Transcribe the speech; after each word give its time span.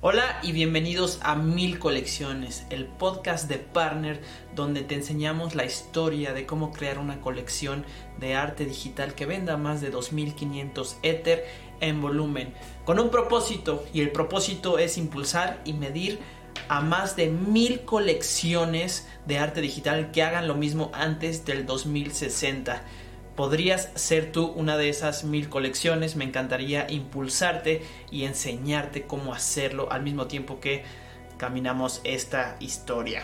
Hola 0.00 0.38
y 0.44 0.52
bienvenidos 0.52 1.18
a 1.22 1.34
Mil 1.34 1.80
Colecciones, 1.80 2.64
el 2.70 2.86
podcast 2.86 3.48
de 3.48 3.58
Partner 3.58 4.20
donde 4.54 4.82
te 4.82 4.94
enseñamos 4.94 5.56
la 5.56 5.64
historia 5.64 6.32
de 6.32 6.46
cómo 6.46 6.70
crear 6.70 7.00
una 7.00 7.20
colección 7.20 7.84
de 8.20 8.36
arte 8.36 8.64
digital 8.64 9.16
que 9.16 9.26
venda 9.26 9.56
más 9.56 9.80
de 9.80 9.90
2500 9.90 10.98
Ether 11.02 11.44
en 11.80 12.00
volumen, 12.00 12.54
con 12.84 13.00
un 13.00 13.10
propósito 13.10 13.84
y 13.92 14.00
el 14.02 14.12
propósito 14.12 14.78
es 14.78 14.98
impulsar 14.98 15.60
y 15.64 15.72
medir 15.72 16.20
a 16.68 16.80
más 16.80 17.16
de 17.16 17.30
mil 17.30 17.80
colecciones 17.80 19.08
de 19.26 19.40
arte 19.40 19.60
digital 19.60 20.12
que 20.12 20.22
hagan 20.22 20.46
lo 20.46 20.54
mismo 20.54 20.92
antes 20.94 21.44
del 21.44 21.66
2060 21.66 22.84
podrías 23.38 23.92
ser 23.94 24.32
tú 24.32 24.46
una 24.46 24.76
de 24.76 24.88
esas 24.88 25.22
mil 25.22 25.48
colecciones. 25.48 26.16
Me 26.16 26.24
encantaría 26.24 26.88
impulsarte 26.90 27.82
y 28.10 28.24
enseñarte 28.24 29.02
cómo 29.02 29.32
hacerlo 29.32 29.92
al 29.92 30.02
mismo 30.02 30.26
tiempo 30.26 30.58
que 30.58 30.82
caminamos 31.36 32.00
esta 32.02 32.56
historia. 32.58 33.22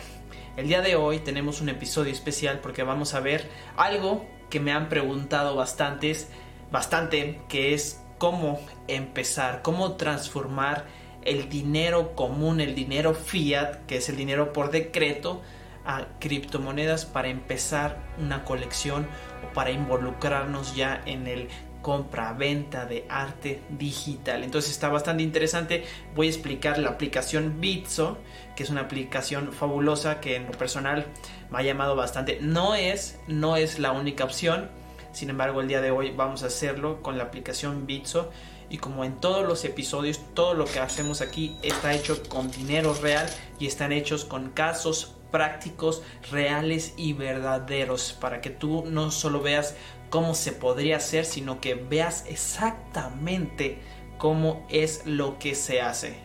El 0.56 0.68
día 0.68 0.82
de 0.82 0.94
hoy 0.94 1.18
tenemos 1.18 1.60
un 1.60 1.68
episodio 1.68 2.12
especial 2.12 2.60
porque 2.60 2.84
vamos 2.84 3.12
a 3.14 3.18
ver 3.18 3.50
algo 3.76 4.24
que 4.50 4.60
me 4.60 4.70
han 4.70 4.88
preguntado 4.88 5.56
bastantes, 5.56 6.28
bastante, 6.70 7.40
que 7.48 7.74
es 7.74 8.00
cómo 8.18 8.60
empezar, 8.86 9.62
cómo 9.62 9.94
transformar 9.94 10.84
el 11.22 11.48
dinero 11.48 12.14
común, 12.14 12.60
el 12.60 12.76
dinero 12.76 13.14
fiat, 13.14 13.84
que 13.86 13.96
es 13.96 14.08
el 14.08 14.16
dinero 14.16 14.52
por 14.52 14.70
decreto, 14.70 15.42
a 15.84 16.06
criptomonedas 16.18 17.04
para 17.04 17.28
empezar 17.28 17.98
una 18.18 18.44
colección 18.44 19.06
para 19.52 19.70
involucrarnos 19.70 20.74
ya 20.74 21.02
en 21.06 21.26
el 21.26 21.48
compra-venta 21.84 22.86
de 22.86 23.04
arte 23.10 23.60
digital. 23.68 24.42
Entonces 24.42 24.70
está 24.70 24.88
bastante 24.88 25.22
interesante. 25.22 25.84
Voy 26.16 26.28
a 26.28 26.30
explicar 26.30 26.78
la 26.78 26.88
aplicación 26.88 27.60
Bitso, 27.60 28.16
que 28.56 28.62
es 28.62 28.70
una 28.70 28.80
aplicación 28.80 29.52
fabulosa 29.52 30.18
que 30.18 30.36
en 30.36 30.46
lo 30.46 30.52
personal 30.52 31.06
me 31.50 31.58
ha 31.58 31.62
llamado 31.62 31.94
bastante. 31.94 32.38
No 32.40 32.74
es, 32.74 33.20
no 33.28 33.56
es 33.56 33.78
la 33.78 33.92
única 33.92 34.24
opción. 34.24 34.70
Sin 35.12 35.28
embargo, 35.28 35.60
el 35.60 35.68
día 35.68 35.82
de 35.82 35.90
hoy 35.90 36.10
vamos 36.10 36.42
a 36.42 36.46
hacerlo 36.46 37.02
con 37.02 37.18
la 37.18 37.24
aplicación 37.24 37.86
Bitso. 37.86 38.30
Y 38.70 38.78
como 38.78 39.04
en 39.04 39.20
todos 39.20 39.46
los 39.46 39.62
episodios, 39.66 40.20
todo 40.32 40.54
lo 40.54 40.64
que 40.64 40.80
hacemos 40.80 41.20
aquí 41.20 41.58
está 41.62 41.92
hecho 41.92 42.22
con 42.30 42.50
dinero 42.50 42.94
real 42.94 43.26
y 43.60 43.66
están 43.66 43.92
hechos 43.92 44.24
con 44.24 44.50
casos 44.50 45.16
prácticos, 45.34 46.04
reales 46.30 46.94
y 46.96 47.12
verdaderos 47.12 48.12
para 48.12 48.40
que 48.40 48.50
tú 48.50 48.84
no 48.86 49.10
solo 49.10 49.42
veas 49.42 49.74
cómo 50.08 50.32
se 50.32 50.52
podría 50.52 50.98
hacer, 50.98 51.24
sino 51.24 51.60
que 51.60 51.74
veas 51.74 52.24
exactamente 52.28 53.80
cómo 54.16 54.64
es 54.70 55.04
lo 55.06 55.40
que 55.40 55.56
se 55.56 55.80
hace. 55.80 56.18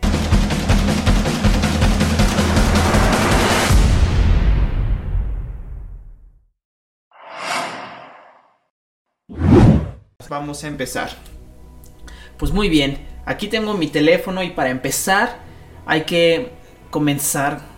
Vamos 10.28 10.62
a 10.62 10.68
empezar. 10.68 11.10
Pues 12.36 12.52
muy 12.52 12.68
bien, 12.68 13.04
aquí 13.26 13.48
tengo 13.48 13.74
mi 13.74 13.88
teléfono 13.88 14.44
y 14.44 14.50
para 14.50 14.70
empezar 14.70 15.38
hay 15.84 16.04
que 16.04 16.52
comenzar 16.92 17.69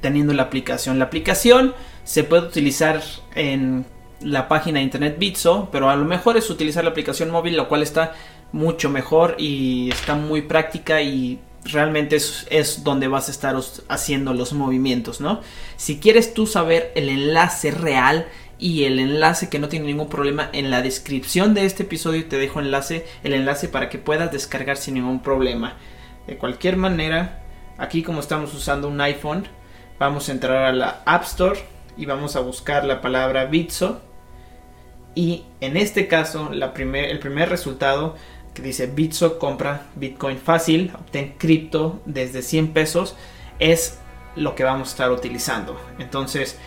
teniendo 0.00 0.32
la 0.32 0.44
aplicación. 0.44 0.98
La 0.98 1.06
aplicación 1.06 1.74
se 2.04 2.24
puede 2.24 2.46
utilizar 2.46 3.02
en 3.34 3.86
la 4.20 4.48
página 4.48 4.78
de 4.78 4.84
internet 4.84 5.16
Bitso, 5.18 5.68
pero 5.70 5.90
a 5.90 5.96
lo 5.96 6.04
mejor 6.04 6.36
es 6.36 6.50
utilizar 6.50 6.84
la 6.84 6.90
aplicación 6.90 7.30
móvil, 7.30 7.56
lo 7.56 7.68
cual 7.68 7.82
está 7.82 8.14
mucho 8.52 8.90
mejor 8.90 9.36
y 9.38 9.90
está 9.90 10.14
muy 10.14 10.42
práctica 10.42 11.02
y 11.02 11.38
realmente 11.64 12.16
es, 12.16 12.46
es, 12.50 12.82
donde 12.82 13.08
vas 13.08 13.28
a 13.28 13.30
estar 13.30 13.56
haciendo 13.88 14.32
los 14.32 14.52
movimientos, 14.52 15.20
¿no? 15.20 15.40
Si 15.76 15.98
quieres 15.98 16.32
tú 16.34 16.46
saber 16.46 16.92
el 16.94 17.08
enlace 17.08 17.70
real 17.70 18.26
y 18.58 18.84
el 18.84 18.98
enlace 18.98 19.48
que 19.48 19.58
no 19.58 19.68
tiene 19.68 19.86
ningún 19.86 20.08
problema 20.08 20.50
en 20.52 20.70
la 20.70 20.82
descripción 20.82 21.54
de 21.54 21.64
este 21.64 21.84
episodio 21.84 22.26
te 22.26 22.38
dejo 22.38 22.60
enlace, 22.60 23.06
el 23.22 23.34
enlace 23.34 23.68
para 23.68 23.88
que 23.88 23.98
puedas 23.98 24.32
descargar 24.32 24.76
sin 24.76 24.94
ningún 24.94 25.22
problema. 25.22 25.76
De 26.26 26.36
cualquier 26.36 26.76
manera, 26.76 27.42
aquí 27.76 28.02
como 28.02 28.20
estamos 28.20 28.52
usando 28.54 28.88
un 28.88 29.00
iPhone, 29.00 29.46
vamos 29.98 30.28
a 30.28 30.32
entrar 30.32 30.64
a 30.64 30.72
la 30.72 31.02
App 31.04 31.24
Store 31.24 31.58
y 31.96 32.06
vamos 32.06 32.36
a 32.36 32.40
buscar 32.40 32.84
la 32.84 33.00
palabra 33.00 33.46
Bitso 33.46 34.00
y 35.14 35.44
en 35.60 35.76
este 35.76 36.06
caso 36.06 36.50
la 36.52 36.72
primer, 36.72 37.06
el 37.06 37.18
primer 37.18 37.48
resultado 37.48 38.14
que 38.54 38.62
dice 38.62 38.86
Bitso 38.86 39.38
compra 39.38 39.86
Bitcoin 39.96 40.38
fácil, 40.38 40.92
obtén 40.94 41.34
cripto 41.38 42.00
desde 42.06 42.42
100 42.42 42.72
pesos 42.72 43.16
es 43.58 43.98
lo 44.36 44.54
que 44.54 44.64
vamos 44.64 44.88
a 44.88 44.90
estar 44.92 45.10
utilizando. 45.10 45.80
Entonces, 45.98 46.58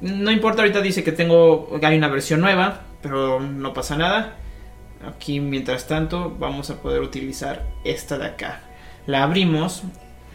no 0.00 0.30
importa, 0.30 0.62
ahorita 0.62 0.80
dice 0.80 1.02
que 1.02 1.12
tengo, 1.12 1.78
hay 1.82 1.96
una 1.96 2.08
versión 2.08 2.40
nueva, 2.40 2.82
pero 3.02 3.40
no 3.40 3.72
pasa 3.72 3.96
nada. 3.96 4.36
Aquí, 5.06 5.40
mientras 5.40 5.86
tanto, 5.86 6.34
vamos 6.38 6.70
a 6.70 6.82
poder 6.82 7.02
utilizar 7.02 7.64
esta 7.84 8.18
de 8.18 8.26
acá. 8.26 8.60
La 9.06 9.22
abrimos, 9.22 9.82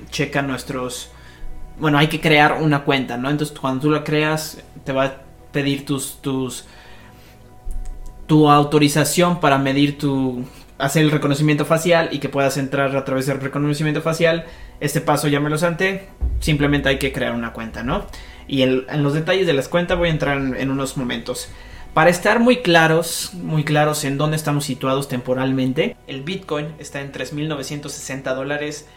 checa 0.10 0.42
nuestros 0.42 1.12
bueno, 1.80 1.98
hay 1.98 2.08
que 2.08 2.20
crear 2.20 2.60
una 2.62 2.84
cuenta, 2.84 3.18
¿no? 3.18 3.30
Entonces 3.30 3.58
cuando 3.58 3.82
tú 3.82 3.92
la 3.92 4.04
creas, 4.04 4.62
te 4.84 4.92
va 4.92 5.06
a 5.06 5.16
pedir 5.52 5.86
tus, 5.86 6.22
tus, 6.22 6.66
tu 8.28 8.50
autorización 8.50 9.40
para 9.40 9.58
medir 9.58 9.98
tu, 9.98 10.46
hacer 10.78 11.04
el 11.04 11.12
reconocimiento 11.12 11.66
facial 11.66 12.10
y 12.12 12.20
que 12.20 12.30
puedas 12.30 12.58
entrar 12.58 12.96
a 12.96 13.06
través 13.06 13.28
del 13.28 13.40
reconocimiento 13.40 14.02
facial. 14.02 14.46
Este 14.80 15.02
paso 15.02 15.28
ya 15.28 15.40
me 15.40 15.50
lo 15.50 15.58
santé, 15.58 16.10
simplemente 16.40 16.90
hay 16.90 17.00
que 17.00 17.12
crear 17.12 17.34
una 17.34 17.54
cuenta, 17.54 17.84
¿no? 17.84 18.06
Y 18.48 18.64
en 18.64 19.04
los 19.04 19.14
detalles 19.14 19.48
de 19.48 19.54
las 19.54 19.70
cuentas 19.70 19.98
voy 19.98 20.10
a 20.10 20.12
entrar 20.12 20.38
en, 20.38 20.56
en 20.56 20.70
unos 20.70 20.98
momentos. 20.98 21.48
Para 21.94 22.10
estar 22.10 22.40
muy 22.40 22.58
claros, 22.58 23.34
muy 23.36 23.64
claros 23.64 24.04
en 24.04 24.18
dónde 24.18 24.36
estamos 24.36 24.66
situados 24.66 25.08
temporalmente, 25.08 25.96
el 26.08 26.24
Bitcoin 26.24 26.74
está 26.80 27.02
en 27.02 27.12
3.960 27.12 28.36
dólares 28.36 28.88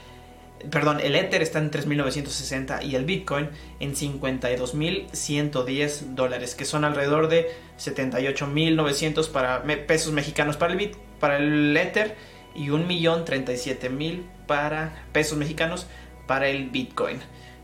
perdón, 0.70 1.00
el 1.00 1.16
Ether 1.16 1.42
está 1.42 1.58
en 1.58 1.70
3.960 1.70 2.82
y 2.84 2.96
el 2.96 3.04
Bitcoin 3.04 3.50
en 3.80 3.94
52.110 3.94 6.14
dólares, 6.14 6.54
que 6.54 6.64
son 6.64 6.84
alrededor 6.84 7.28
de 7.28 7.50
78.900 7.78 9.30
para 9.30 9.62
pesos 9.86 10.12
mexicanos 10.12 10.56
para 10.56 10.72
el, 10.72 10.78
Bit, 10.78 10.96
para 11.20 11.36
el 11.38 11.76
Ether 11.76 12.16
y 12.54 12.68
1.037.000 12.68 14.22
para 14.46 15.04
pesos 15.12 15.36
mexicanos 15.36 15.86
para 16.26 16.48
el 16.48 16.70
Bitcoin. 16.70 17.20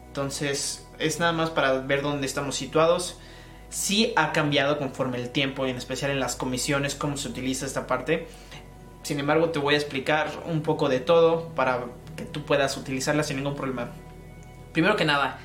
Entonces, 0.08 0.86
es 0.98 1.18
nada 1.18 1.32
más 1.32 1.48
para 1.50 1.72
ver 1.80 2.02
dónde 2.02 2.26
estamos 2.26 2.56
situados. 2.56 3.18
Sí 3.70 4.12
ha 4.16 4.32
cambiado 4.32 4.78
conforme 4.78 5.16
el 5.16 5.30
tiempo, 5.30 5.66
y 5.66 5.70
en 5.70 5.78
especial 5.78 6.10
en 6.10 6.20
las 6.20 6.36
comisiones, 6.36 6.94
cómo 6.94 7.16
se 7.16 7.28
utiliza 7.28 7.64
esta 7.64 7.86
parte. 7.86 8.26
Sin 9.02 9.18
embargo, 9.18 9.48
te 9.48 9.58
voy 9.58 9.72
a 9.74 9.78
explicar 9.78 10.28
un 10.46 10.60
poco 10.62 10.90
de 10.90 11.00
todo 11.00 11.48
para 11.54 11.86
tú 12.24 12.44
puedas 12.44 12.76
utilizarla 12.76 13.22
sin 13.22 13.36
ningún 13.36 13.56
problema. 13.56 13.92
Primero 14.72 14.96
que 14.96 15.04
nada, 15.04 15.38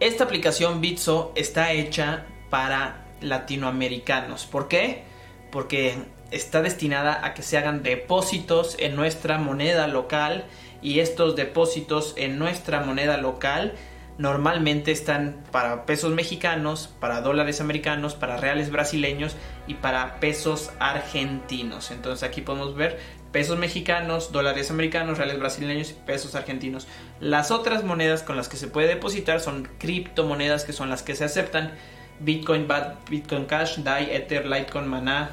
esta 0.00 0.24
aplicación 0.24 0.80
Bitso 0.80 1.32
está 1.36 1.72
hecha 1.72 2.26
para 2.50 3.06
latinoamericanos. 3.20 4.46
¿Por 4.46 4.68
qué? 4.68 5.04
Porque 5.50 5.96
está 6.30 6.62
destinada 6.62 7.24
a 7.24 7.34
que 7.34 7.42
se 7.42 7.58
hagan 7.58 7.82
depósitos 7.82 8.76
en 8.78 8.96
nuestra 8.96 9.38
moneda 9.38 9.86
local 9.88 10.44
y 10.82 11.00
estos 11.00 11.36
depósitos 11.36 12.14
en 12.16 12.38
nuestra 12.38 12.80
moneda 12.80 13.16
local 13.16 13.74
normalmente 14.18 14.92
están 14.92 15.42
para 15.50 15.86
pesos 15.86 16.12
mexicanos, 16.12 16.90
para 17.00 17.22
dólares 17.22 17.60
americanos, 17.60 18.14
para 18.14 18.36
reales 18.36 18.70
brasileños 18.70 19.34
y 19.66 19.74
para 19.74 20.20
pesos 20.20 20.72
argentinos. 20.78 21.90
Entonces 21.90 22.28
aquí 22.28 22.42
podemos 22.42 22.74
ver 22.74 22.98
pesos 23.32 23.58
mexicanos, 23.58 24.32
dólares 24.32 24.70
americanos, 24.70 25.18
reales 25.18 25.38
brasileños 25.38 25.90
y 25.90 25.94
pesos 25.94 26.34
argentinos. 26.34 26.86
Las 27.20 27.50
otras 27.50 27.84
monedas 27.84 28.22
con 28.22 28.36
las 28.36 28.48
que 28.48 28.56
se 28.56 28.66
puede 28.66 28.88
depositar 28.88 29.40
son 29.40 29.68
criptomonedas 29.78 30.64
que 30.64 30.72
son 30.72 30.90
las 30.90 31.02
que 31.02 31.14
se 31.14 31.24
aceptan. 31.24 31.72
Bitcoin, 32.20 32.68
BAT, 32.68 33.08
Bitcoin 33.08 33.46
Cash, 33.46 33.78
DAI, 33.78 34.14
Ether, 34.14 34.46
Litecoin, 34.46 34.86
Mana, 34.86 35.30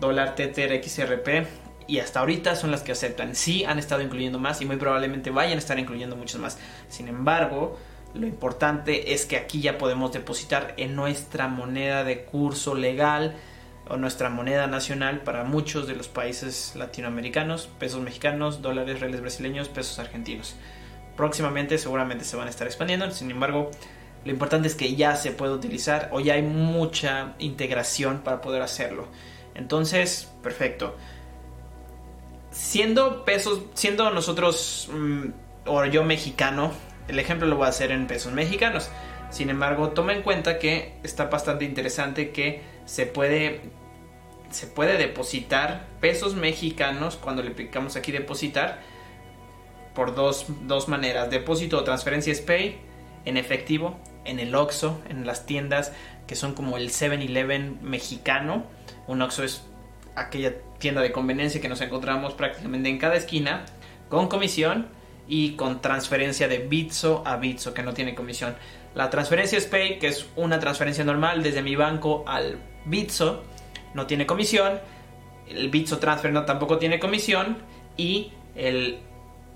dólar, 0.00 0.34
Tether, 0.34 0.82
XRP. 0.82 1.46
Y 1.86 2.00
hasta 2.00 2.20
ahorita 2.20 2.54
son 2.54 2.70
las 2.70 2.82
que 2.82 2.92
aceptan. 2.92 3.34
Sí 3.34 3.64
han 3.64 3.78
estado 3.78 4.02
incluyendo 4.02 4.38
más 4.38 4.60
y 4.60 4.66
muy 4.66 4.76
probablemente 4.76 5.30
vayan 5.30 5.54
a 5.54 5.58
estar 5.58 5.78
incluyendo 5.78 6.16
muchas 6.16 6.40
más. 6.40 6.58
Sin 6.88 7.08
embargo, 7.08 7.78
lo 8.14 8.26
importante 8.26 9.12
es 9.12 9.26
que 9.26 9.36
aquí 9.36 9.60
ya 9.60 9.78
podemos 9.78 10.12
depositar 10.12 10.74
en 10.76 10.94
nuestra 10.94 11.48
moneda 11.48 12.04
de 12.04 12.24
curso 12.24 12.74
legal 12.74 13.34
o 13.88 13.96
nuestra 13.96 14.28
moneda 14.28 14.66
nacional 14.66 15.20
para 15.20 15.44
muchos 15.44 15.86
de 15.86 15.96
los 15.96 16.08
países 16.08 16.74
latinoamericanos, 16.76 17.68
pesos 17.78 18.02
mexicanos, 18.02 18.62
dólares, 18.62 19.00
reales 19.00 19.20
brasileños, 19.20 19.68
pesos 19.68 19.98
argentinos. 19.98 20.56
Próximamente 21.16 21.78
seguramente 21.78 22.24
se 22.24 22.36
van 22.36 22.46
a 22.46 22.50
estar 22.50 22.66
expandiendo, 22.66 23.10
sin 23.10 23.30
embargo, 23.30 23.70
lo 24.24 24.32
importante 24.32 24.68
es 24.68 24.74
que 24.74 24.94
ya 24.94 25.16
se 25.16 25.30
puede 25.30 25.52
utilizar 25.52 26.08
o 26.12 26.20
ya 26.20 26.34
hay 26.34 26.42
mucha 26.42 27.34
integración 27.38 28.18
para 28.18 28.40
poder 28.40 28.62
hacerlo. 28.62 29.06
Entonces, 29.54 30.30
perfecto. 30.42 30.96
siendo 32.50 33.24
pesos, 33.24 33.62
siendo 33.74 34.10
nosotros 34.10 34.88
mm, 34.92 35.24
o 35.66 35.84
yo 35.86 36.04
mexicano, 36.04 36.72
el 37.08 37.18
ejemplo 37.18 37.46
lo 37.46 37.56
voy 37.56 37.66
a 37.66 37.70
hacer 37.70 37.90
en 37.90 38.06
pesos 38.06 38.32
mexicanos. 38.32 38.90
Sin 39.30 39.50
embargo, 39.50 39.90
toma 39.90 40.12
en 40.12 40.22
cuenta 40.22 40.58
que 40.58 40.94
está 41.02 41.24
bastante 41.26 41.64
interesante 41.64 42.30
que 42.30 42.62
se 42.86 43.06
puede 43.06 43.60
se 44.50 44.66
puede 44.66 44.96
depositar 44.96 45.86
pesos 46.00 46.34
mexicanos 46.34 47.16
cuando 47.16 47.42
le 47.42 47.50
picamos 47.50 47.96
aquí 47.96 48.12
depositar 48.12 48.80
por 49.94 50.14
dos, 50.14 50.46
dos 50.62 50.88
maneras, 50.88 51.30
depósito 51.30 51.78
o 51.78 51.84
transferencia 51.84 52.34
SPAY 52.34 52.78
en 53.24 53.36
efectivo, 53.36 53.98
en 54.24 54.38
el 54.38 54.54
OXO, 54.54 55.00
en 55.08 55.26
las 55.26 55.44
tiendas 55.44 55.92
que 56.26 56.36
son 56.36 56.54
como 56.54 56.76
el 56.76 56.90
7-Eleven 56.90 57.80
mexicano. 57.82 58.64
Un 59.06 59.22
OXO 59.22 59.42
es 59.44 59.64
aquella 60.14 60.54
tienda 60.78 61.00
de 61.00 61.10
conveniencia 61.10 61.60
que 61.60 61.68
nos 61.68 61.80
encontramos 61.80 62.34
prácticamente 62.34 62.88
en 62.88 62.98
cada 62.98 63.16
esquina, 63.16 63.64
con 64.08 64.28
comisión 64.28 64.88
y 65.26 65.52
con 65.52 65.80
transferencia 65.80 66.48
de 66.48 66.58
Bitso 66.58 67.22
a 67.26 67.36
Bitso, 67.36 67.74
que 67.74 67.82
no 67.82 67.92
tiene 67.92 68.14
comisión. 68.14 68.54
La 68.94 69.10
transferencia 69.10 69.60
SPAY, 69.60 69.98
que 69.98 70.08
es 70.08 70.26
una 70.36 70.60
transferencia 70.60 71.04
normal 71.04 71.42
desde 71.42 71.62
mi 71.62 71.76
banco 71.76 72.24
al 72.26 72.58
Bitso, 72.84 73.42
no 73.94 74.06
tiene 74.06 74.26
comisión. 74.26 74.80
El 75.48 75.70
Bitso 75.70 75.98
Transfer 75.98 76.32
no 76.32 76.44
tampoco 76.44 76.78
tiene 76.78 76.98
comisión. 76.98 77.58
Y 77.96 78.32
el 78.54 79.00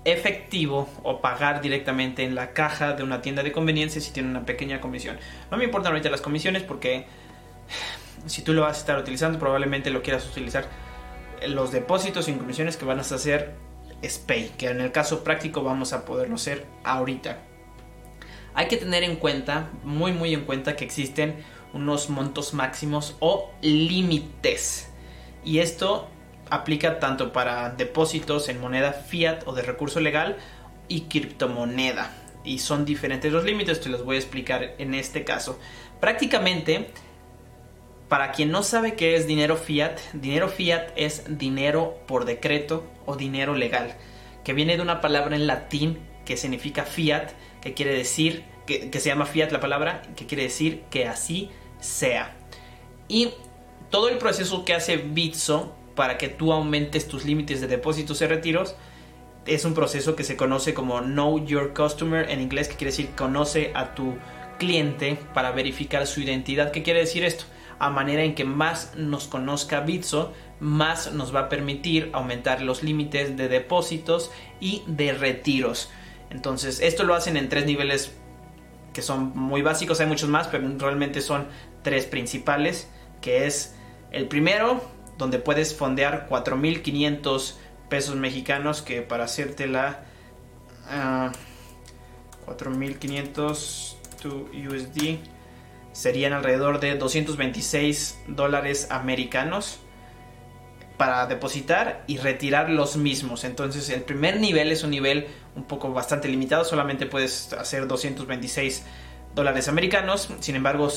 efectivo 0.05 0.89
o 1.03 1.21
pagar 1.21 1.61
directamente 1.61 2.23
en 2.23 2.35
la 2.35 2.51
caja 2.51 2.93
de 2.93 3.03
una 3.03 3.21
tienda 3.21 3.43
de 3.43 3.51
conveniencia 3.51 4.01
si 4.01 4.11
tiene 4.11 4.29
una 4.29 4.45
pequeña 4.45 4.81
comisión. 4.81 5.17
No 5.49 5.57
me 5.57 5.63
importan 5.63 5.93
ahorita 5.93 6.09
las 6.09 6.21
comisiones 6.21 6.63
porque 6.63 7.05
si 8.25 8.41
tú 8.41 8.53
lo 8.53 8.61
vas 8.61 8.77
a 8.77 8.79
estar 8.79 8.99
utilizando 8.99 9.39
probablemente 9.39 9.89
lo 9.89 10.01
quieras 10.01 10.27
utilizar 10.27 10.65
los 11.47 11.71
depósitos 11.71 12.25
sin 12.25 12.37
comisiones 12.37 12.77
que 12.77 12.85
van 12.85 12.97
a 12.97 13.01
hacer 13.01 13.53
SPAY, 14.01 14.51
que 14.57 14.69
en 14.69 14.81
el 14.81 14.91
caso 14.91 15.23
práctico 15.23 15.63
vamos 15.63 15.93
a 15.93 16.05
poderlo 16.05 16.35
hacer 16.35 16.65
ahorita. 16.83 17.39
Hay 18.53 18.67
que 18.67 18.77
tener 18.77 19.03
en 19.03 19.15
cuenta, 19.15 19.69
muy 19.83 20.11
muy 20.11 20.33
en 20.33 20.45
cuenta 20.45 20.75
que 20.75 20.85
existen 20.85 21.35
unos 21.73 22.09
montos 22.09 22.53
máximos 22.53 23.15
o 23.19 23.51
límites. 23.61 24.89
Y 25.43 25.59
esto 25.59 26.07
aplica 26.49 26.99
tanto 26.99 27.33
para 27.33 27.71
depósitos 27.71 28.47
en 28.49 28.61
moneda 28.61 28.93
fiat 28.93 29.47
o 29.47 29.53
de 29.53 29.63
recurso 29.63 29.99
legal 29.99 30.37
y 30.87 31.01
criptomoneda. 31.01 32.15
Y 32.43 32.59
son 32.59 32.85
diferentes 32.85 33.31
los 33.31 33.43
límites, 33.43 33.81
te 33.81 33.89
los 33.89 34.05
voy 34.05 34.17
a 34.17 34.19
explicar 34.19 34.75
en 34.77 34.93
este 34.93 35.23
caso. 35.23 35.59
Prácticamente, 35.99 36.89
para 38.09 38.31
quien 38.31 38.51
no 38.51 38.63
sabe 38.63 38.95
qué 38.95 39.15
es 39.15 39.25
dinero 39.25 39.55
fiat, 39.55 39.97
dinero 40.13 40.49
fiat 40.49 40.91
es 40.95 41.37
dinero 41.37 41.97
por 42.05 42.25
decreto 42.25 42.85
o 43.05 43.15
dinero 43.15 43.55
legal, 43.55 43.95
que 44.43 44.53
viene 44.53 44.75
de 44.75 44.83
una 44.83 45.01
palabra 45.01 45.35
en 45.35 45.47
latín 45.47 45.99
que 46.25 46.37
significa 46.37 46.83
fiat, 46.83 47.31
que 47.61 47.73
quiere 47.73 47.93
decir, 47.93 48.43
que, 48.65 48.89
que 48.89 48.99
se 48.99 49.09
llama 49.09 49.25
fiat 49.25 49.51
la 49.51 49.59
palabra, 49.59 50.01
que 50.15 50.25
quiere 50.25 50.43
decir 50.43 50.83
que 50.89 51.07
así 51.07 51.49
sea. 51.83 52.35
Y 53.07 53.29
todo 53.89 54.09
el 54.09 54.17
proceso 54.17 54.65
que 54.65 54.73
hace 54.73 54.97
Bitso 54.97 55.75
para 55.95 56.17
que 56.17 56.29
tú 56.29 56.51
aumentes 56.51 57.07
tus 57.07 57.25
límites 57.25 57.61
de 57.61 57.67
depósitos 57.67 58.21
y 58.21 58.25
retiros 58.25 58.75
es 59.45 59.65
un 59.65 59.73
proceso 59.73 60.15
que 60.15 60.23
se 60.23 60.37
conoce 60.37 60.73
como 60.73 61.01
Know 61.01 61.45
Your 61.45 61.73
Customer 61.73 62.29
en 62.29 62.41
inglés, 62.41 62.69
que 62.69 62.75
quiere 62.75 62.91
decir 62.91 63.09
conoce 63.15 63.71
a 63.75 63.93
tu 63.93 64.15
cliente 64.57 65.19
para 65.33 65.51
verificar 65.51 66.07
su 66.07 66.21
identidad. 66.21 66.71
¿Qué 66.71 66.81
quiere 66.81 67.01
decir 67.01 67.23
esto? 67.25 67.43
A 67.79 67.89
manera 67.89 68.23
en 68.23 68.35
que 68.35 68.45
más 68.45 68.95
nos 68.95 69.27
conozca 69.27 69.81
Bitso, 69.81 70.31
más 70.59 71.11
nos 71.11 71.35
va 71.35 71.41
a 71.41 71.49
permitir 71.49 72.09
aumentar 72.13 72.61
los 72.61 72.83
límites 72.83 73.35
de 73.35 73.49
depósitos 73.49 74.31
y 74.61 74.83
de 74.87 75.11
retiros. 75.11 75.89
Entonces, 76.29 76.79
esto 76.79 77.03
lo 77.03 77.13
hacen 77.13 77.35
en 77.35 77.49
tres 77.49 77.65
niveles 77.65 78.13
que 78.93 79.01
son 79.01 79.33
muy 79.35 79.61
básicos, 79.61 79.99
hay 79.99 80.07
muchos 80.07 80.29
más, 80.29 80.47
pero 80.47 80.71
realmente 80.77 81.19
son 81.19 81.47
tres 81.83 82.05
principales, 82.05 82.89
que 83.21 83.45
es 83.45 83.75
el 84.11 84.27
primero, 84.27 84.83
donde 85.17 85.39
puedes 85.39 85.75
fondear 85.75 86.27
4.500 86.29 87.55
pesos 87.89 88.15
mexicanos, 88.15 88.81
que 88.81 89.01
para 89.01 89.25
hacerte 89.25 89.67
la... 89.67 90.05
4.500 92.45 93.95
to 94.21 94.49
USD 94.53 95.19
serían 95.93 96.33
alrededor 96.33 96.79
de 96.79 96.95
226 96.95 98.23
dólares 98.27 98.87
americanos 98.89 99.79
para 100.97 101.25
depositar 101.27 102.03
y 102.07 102.17
retirar 102.17 102.69
los 102.69 102.97
mismos. 102.97 103.43
Entonces 103.43 103.89
el 103.89 104.01
primer 104.01 104.39
nivel 104.39 104.71
es 104.71 104.83
un 104.83 104.91
nivel 104.91 105.27
un 105.55 105.63
poco 105.65 105.91
bastante 105.93 106.27
limitado, 106.27 106.65
solamente 106.65 107.05
puedes 107.05 107.53
hacer 107.53 107.87
226 107.87 108.85
dólares 109.35 109.67
americanos. 109.67 110.29
Sin 110.39 110.55
embargo, 110.55 110.89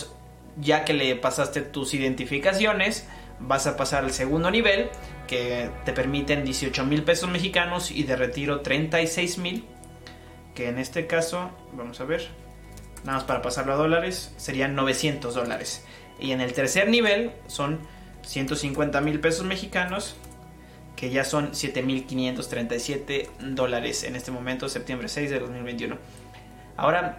ya 0.61 0.85
que 0.85 0.95
le 0.95 1.17
pasaste 1.17 1.61
tus 1.63 1.95
identificaciones, 1.95 3.07
vas 3.41 3.67
a 3.67 3.77
pasar 3.77 4.05
al 4.05 4.13
segundo 4.13 4.51
nivel 4.51 4.89
que 5.27 5.71
te 5.85 5.93
permiten 5.93 6.45
18 6.45 6.85
mil 6.85 7.03
pesos 7.03 7.29
mexicanos 7.29 7.91
y 7.91 8.05
de 8.05 8.17
retiro 8.17 8.61
36 8.61 9.39
mil. 9.39 9.65
Que 10.55 10.69
en 10.69 10.79
este 10.79 11.07
caso, 11.07 11.51
vamos 11.73 12.01
a 12.01 12.05
ver, 12.05 12.29
nada 13.05 13.19
más 13.19 13.25
para 13.25 13.43
pasarlo 13.43 13.75
a 13.75 13.77
dólares, 13.77 14.33
serían 14.39 14.75
900 14.75 15.35
dólares. 15.35 15.85
Y 16.19 16.33
en 16.33 16.41
el 16.41 16.55
tercer 16.55 16.89
nivel 16.89 17.33
son 17.47 17.81
150 18.23 19.01
mil 19.03 19.21
pesos 19.21 19.45
mexicanos, 19.45 20.17
que 20.97 21.11
ya 21.11 21.25
son 21.25 21.53
7.537 21.53 23.29
dólares 23.41 24.03
en 24.05 24.17
este 24.17 24.31
momento, 24.31 24.71
septiembre 24.71 25.09
6 25.09 25.29
de 25.29 25.41
2021. 25.41 25.99
Ahora, 26.79 27.19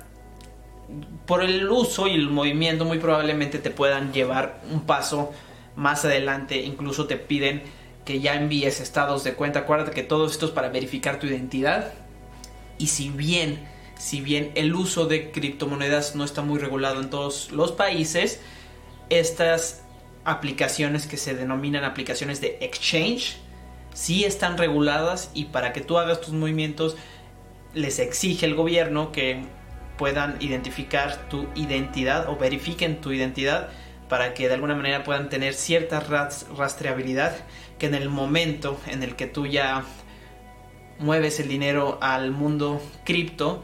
por 1.26 1.44
el 1.44 1.70
uso 1.70 2.08
y 2.08 2.16
el 2.16 2.30
movimiento, 2.30 2.86
muy 2.86 3.00
probablemente 3.00 3.60
te 3.60 3.70
puedan 3.70 4.14
llevar 4.14 4.62
un 4.72 4.82
paso 4.82 5.32
más 5.76 6.06
adelante. 6.06 6.62
Incluso 6.64 7.08
te 7.08 7.18
piden 7.18 7.64
que 8.06 8.20
ya 8.22 8.36
envíes 8.36 8.80
estados 8.80 9.24
de 9.24 9.34
cuenta. 9.34 9.60
Acuérdate 9.60 9.92
que 9.92 10.04
todo 10.04 10.28
esto 10.28 10.46
es 10.46 10.52
para 10.52 10.70
verificar 10.70 11.20
tu 11.20 11.28
identidad. 11.28 11.94
Y 12.78 12.88
si 12.88 13.10
bien, 13.10 13.68
si 13.98 14.22
bien 14.22 14.52
el 14.56 14.74
uso 14.76 15.08
de 15.08 15.32
criptomonedas 15.32 16.16
no 16.16 16.24
está 16.24 16.42
muy 16.42 16.60
regulado 16.60 17.02
en 17.02 17.10
todos 17.10 17.52
los 17.52 17.74
países, 17.74 18.40
estas 19.10 19.84
aplicaciones 20.24 21.08
que 21.08 21.18
se 21.18 21.36
denominan 21.36 21.84
aplicaciones 21.84 22.42
de 22.42 22.58
exchange 22.62 23.38
sí 23.94 24.26
están 24.26 24.58
reguladas 24.58 25.32
y 25.34 25.46
para 25.46 25.74
que 25.74 25.82
tú 25.82 25.98
hagas 25.98 26.22
tus 26.22 26.34
movimientos 26.34 26.98
les 27.74 28.00
exige 28.00 28.46
el 28.46 28.54
gobierno 28.54 29.12
que 29.12 29.46
puedan 29.98 30.38
identificar 30.40 31.30
tu 31.30 31.48
identidad 31.56 32.30
o 32.30 32.38
verifiquen 32.38 33.02
tu 33.02 33.12
identidad 33.12 33.70
para 34.10 34.34
que 34.34 34.48
de 34.48 34.54
alguna 34.54 34.76
manera 34.76 35.04
puedan 35.04 35.30
tener 35.30 35.54
cierta 35.54 36.00
rastreabilidad 36.00 37.36
que 37.78 37.88
en 37.88 37.96
el 37.96 38.10
momento 38.10 38.80
en 38.88 39.04
el 39.04 39.16
que 39.16 39.28
tú 39.28 39.46
ya 39.46 39.84
mueves 41.00 41.40
el 41.40 41.48
dinero 41.48 41.98
al 42.02 42.32
mundo 42.32 42.82
cripto 43.04 43.64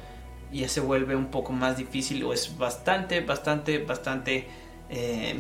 ya 0.52 0.70
se 0.70 0.82
vuelve 0.82 1.16
un 1.16 1.28
poco 1.28 1.52
más 1.52 1.78
difícil 1.78 2.24
o 2.24 2.34
es 2.34 2.58
bastante 2.58 3.22
bastante 3.22 3.80
bastante 3.80 4.48
eh, 4.90 5.40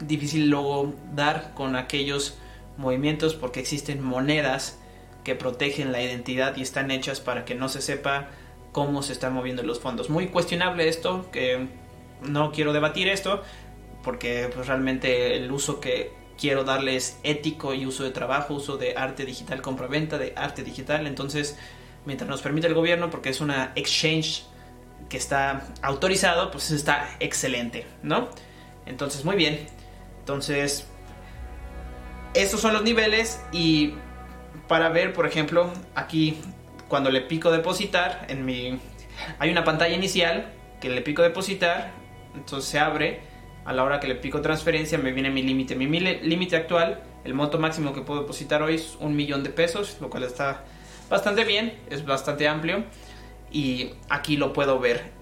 difícil 0.00 0.48
luego 0.50 0.94
dar 1.14 1.52
con 1.54 1.76
aquellos 1.76 2.38
movimientos 2.76 3.34
porque 3.34 3.60
existen 3.60 4.02
monedas 4.02 4.78
que 5.24 5.34
protegen 5.34 5.90
la 5.90 6.02
identidad 6.02 6.56
y 6.56 6.62
están 6.62 6.90
hechas 6.90 7.20
para 7.20 7.44
que 7.44 7.54
no 7.54 7.68
se 7.68 7.80
sepa 7.80 8.28
cómo 8.74 9.04
se 9.04 9.12
están 9.12 9.32
moviendo 9.32 9.62
los 9.62 9.78
fondos. 9.78 10.10
Muy 10.10 10.26
cuestionable 10.26 10.88
esto, 10.88 11.30
que 11.30 11.68
no 12.22 12.50
quiero 12.50 12.72
debatir 12.72 13.06
esto, 13.06 13.40
porque 14.02 14.50
pues, 14.52 14.66
realmente 14.66 15.36
el 15.36 15.50
uso 15.52 15.78
que 15.78 16.12
quiero 16.36 16.64
darle 16.64 16.96
es 16.96 17.20
ético 17.22 17.72
y 17.72 17.86
uso 17.86 18.02
de 18.02 18.10
trabajo, 18.10 18.54
uso 18.54 18.76
de 18.76 18.96
arte 18.96 19.24
digital, 19.24 19.62
compra-venta 19.62 20.18
de 20.18 20.32
arte 20.34 20.64
digital. 20.64 21.06
Entonces, 21.06 21.56
mientras 22.04 22.28
nos 22.28 22.42
permite 22.42 22.66
el 22.66 22.74
gobierno, 22.74 23.10
porque 23.10 23.28
es 23.28 23.40
una 23.40 23.70
exchange 23.76 24.42
que 25.08 25.18
está 25.18 25.68
autorizado, 25.80 26.50
pues 26.50 26.72
está 26.72 27.16
excelente, 27.20 27.86
¿no? 28.02 28.28
Entonces, 28.86 29.24
muy 29.24 29.36
bien. 29.36 29.68
Entonces, 30.18 30.88
estos 32.34 32.60
son 32.60 32.72
los 32.72 32.82
niveles 32.82 33.40
y 33.52 33.94
para 34.66 34.88
ver, 34.88 35.12
por 35.12 35.26
ejemplo, 35.28 35.70
aquí 35.94 36.40
cuando 36.88 37.10
le 37.10 37.20
pico 37.20 37.50
depositar, 37.50 38.26
en 38.28 38.44
mi 38.44 38.78
hay 39.38 39.50
una 39.50 39.64
pantalla 39.64 39.94
inicial 39.94 40.52
que 40.80 40.88
le 40.88 41.00
pico 41.02 41.22
depositar, 41.22 41.92
entonces 42.34 42.70
se 42.70 42.78
abre. 42.78 43.20
A 43.64 43.72
la 43.72 43.82
hora 43.82 43.98
que 43.98 44.06
le 44.06 44.14
pico 44.14 44.42
transferencia 44.42 44.98
me 44.98 45.12
viene 45.12 45.30
mi 45.30 45.42
límite. 45.42 45.74
Mi 45.74 45.86
límite 45.88 46.54
actual, 46.54 47.02
el 47.24 47.32
monto 47.32 47.58
máximo 47.58 47.94
que 47.94 48.02
puedo 48.02 48.20
depositar 48.20 48.62
hoy 48.62 48.74
es 48.74 48.98
un 49.00 49.16
millón 49.16 49.42
de 49.42 49.48
pesos, 49.48 49.96
lo 50.02 50.10
cual 50.10 50.24
está 50.24 50.64
bastante 51.08 51.44
bien, 51.44 51.78
es 51.88 52.04
bastante 52.04 52.46
amplio 52.46 52.84
y 53.50 53.92
aquí 54.10 54.36
lo 54.36 54.52
puedo 54.52 54.78
ver. 54.80 55.12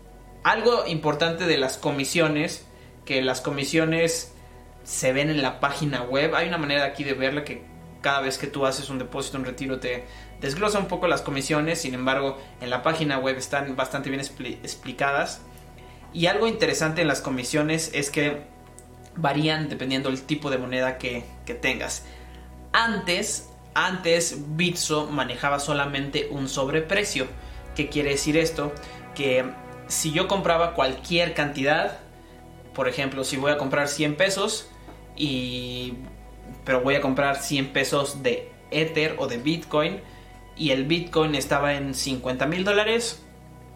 Algo 0.43 0.89
importante 0.89 1.47
de 1.47 1.57
las 1.57 1.79
comisiones, 1.79 2.67
que 3.05 3.23
las 3.23 3.41
comisiones 3.41 4.35
se 4.83 5.13
ven 5.13 5.31
en 5.31 5.41
la 5.41 5.61
página 5.61 6.03
web. 6.03 6.35
Hay 6.35 6.49
una 6.49 6.59
manera 6.59 6.85
aquí 6.85 7.05
de 7.05 7.15
verla 7.15 7.45
que 7.45 7.63
cada 8.03 8.21
vez 8.21 8.37
que 8.37 8.47
tú 8.47 8.67
haces 8.67 8.91
un 8.91 8.99
depósito, 8.99 9.39
un 9.39 9.45
retiro, 9.47 9.81
te 9.81 10.05
desglosa 10.41 10.79
un 10.79 10.89
poco 10.89 11.07
las 11.07 11.23
comisiones. 11.23 11.81
Sin 11.81 11.95
embargo, 11.95 12.39
en 12.61 12.69
la 12.69 12.83
página 12.83 13.19
web 13.19 13.39
están 13.39 13.75
bastante 13.77 14.11
bien 14.11 14.21
explicadas. 14.21 15.41
Y 16.13 16.27
algo 16.27 16.47
interesante 16.47 17.01
en 17.01 17.09
las 17.09 17.23
comisiones 17.23 17.91
es 17.95 18.11
que 18.11 18.43
varían 19.17 19.69
dependiendo 19.69 20.11
del 20.11 20.23
tipo 20.23 20.51
de 20.51 20.59
moneda 20.59 20.99
que, 20.99 21.25
tengas. 21.61 22.05
Antes, 22.73 23.51
antes 23.75 24.57
Bitso 24.57 25.07
manejaba 25.07 25.61
solamente 25.61 26.29
un 26.31 26.49
sobreprecio. 26.49 27.27
¿Qué 27.75 27.89
quiere 27.89 28.11
decir 28.11 28.37
esto? 28.37 28.73
Que 29.15 29.45
si 29.87 30.13
yo 30.13 30.29
compraba 30.29 30.75
cualquier 30.75 31.35
cantidad, 31.35 31.99
por 32.75 32.89
ejemplo, 32.89 33.25
si 33.25 33.37
voy 33.37 33.53
a 33.53 33.59
comprar 33.59 33.89
100 33.89 34.17
pesos 34.17 34.69
y 35.17 35.95
pero 36.65 36.81
voy 36.81 36.95
a 36.95 37.01
comprar 37.01 37.37
100 37.37 37.73
pesos 37.73 38.23
de 38.23 38.51
Ether 38.71 39.17
o 39.19 39.27
de 39.27 39.39
Bitcoin 39.39 40.01
y 40.57 40.71
el 40.71 40.85
Bitcoin 40.85 41.35
estaba 41.35 41.75
en 41.75 41.95
50 41.95 42.47
mil 42.47 42.65
dólares, 42.65 43.23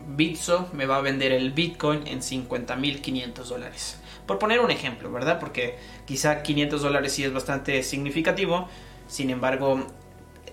Bitso 0.08 0.68
me 0.72 0.86
va 0.86 0.98
a 0.98 1.00
vender 1.00 1.32
el 1.32 1.52
Bitcoin 1.52 2.06
en 2.06 2.22
50 2.22 2.76
mil 2.76 3.00
500 3.00 3.48
dólares. 3.48 4.00
Por 4.26 4.38
poner 4.38 4.60
un 4.60 4.70
ejemplo, 4.70 5.10
¿verdad? 5.10 5.38
Porque 5.40 5.78
quizá 6.04 6.42
500 6.42 6.82
dólares 6.82 7.12
sí 7.12 7.24
es 7.24 7.32
bastante 7.32 7.82
significativo. 7.82 8.68
Sin 9.08 9.30
embargo, 9.30 9.86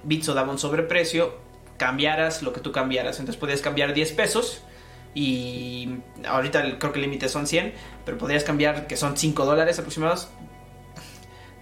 Bitso 0.03 0.33
daba 0.33 0.51
un 0.51 0.59
sobreprecio. 0.59 1.37
Cambiaras 1.77 2.43
lo 2.43 2.53
que 2.53 2.61
tú 2.61 2.71
cambiaras. 2.71 3.19
Entonces 3.19 3.39
podías 3.39 3.61
cambiar 3.61 3.93
10 3.93 4.11
pesos. 4.13 4.61
Y 5.15 5.97
ahorita 6.27 6.79
creo 6.79 6.91
que 6.91 6.99
el 6.99 7.05
límite 7.05 7.29
son 7.29 7.47
100. 7.47 7.73
Pero 8.05 8.17
podrías 8.17 8.43
cambiar 8.43 8.87
que 8.87 8.95
son 8.95 9.17
5 9.17 9.45
dólares 9.45 9.79
aproximados. 9.79 10.29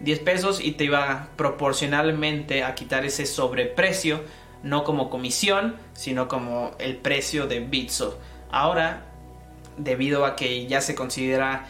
10 0.04 0.20
pesos 0.20 0.62
y 0.62 0.74
te 0.74 0.86
iba 0.86 1.30
proporcionalmente 1.36 2.64
a 2.64 2.76
quitar 2.76 3.06
ese 3.06 3.26
sobreprecio. 3.26 4.24
No 4.64 4.84
como 4.84 5.10
comisión, 5.10 5.76
sino 5.94 6.28
como 6.28 6.72
el 6.78 6.98
precio 6.98 7.48
de 7.48 7.62
Bitso. 7.62 8.20
Ahora, 8.52 9.06
debido 9.78 10.26
a 10.26 10.36
que 10.36 10.68
ya 10.68 10.82
se 10.82 10.94
considera 10.94 11.66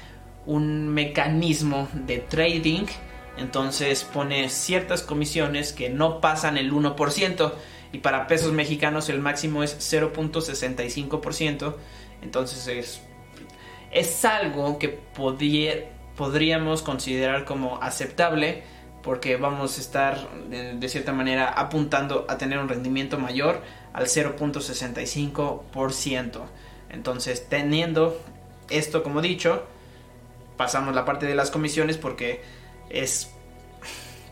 un 0.46 0.90
mecanismo 0.90 1.88
de 1.94 2.18
trading, 2.18 2.88
entonces 3.38 4.04
pone 4.04 4.50
ciertas 4.50 5.04
comisiones 5.04 5.72
que 5.74 5.90
no 5.90 6.20
pasan 6.20 6.58
el 6.58 6.74
1% 6.74 7.54
y 7.94 8.00
para 8.00 8.28
pesos 8.28 8.52
mexicanos 8.54 9.10
el 9.10 9.20
máximo 9.20 9.64
es 9.64 9.78
0.65%, 9.80 11.76
entonces 12.22 12.68
es, 12.68 13.02
es 13.92 14.26
algo 14.26 14.80
que 14.80 14.90
podríamos 16.16 16.82
considerar 16.82 17.46
como 17.46 17.82
aceptable 17.82 18.64
porque 19.04 19.38
vamos 19.38 19.78
a 19.78 19.82
estar 19.82 20.18
de 20.50 20.90
cierta 20.90 21.14
manera 21.14 21.50
apuntando 21.50 22.26
a 22.30 22.38
tener 22.38 22.60
un 22.60 22.70
rendimiento 22.70 23.18
mayor 23.18 23.62
al 23.94 24.06
0.65%. 24.06 26.42
Entonces, 26.90 27.50
teniendo 27.50 28.22
esto 28.70 29.02
como 29.04 29.22
dicho, 29.22 29.66
pasamos 30.58 30.94
la 30.94 31.06
parte 31.06 31.26
de 31.26 31.36
las 31.36 31.52
comisiones 31.52 31.96
porque 31.98 32.44
es, 32.90 33.32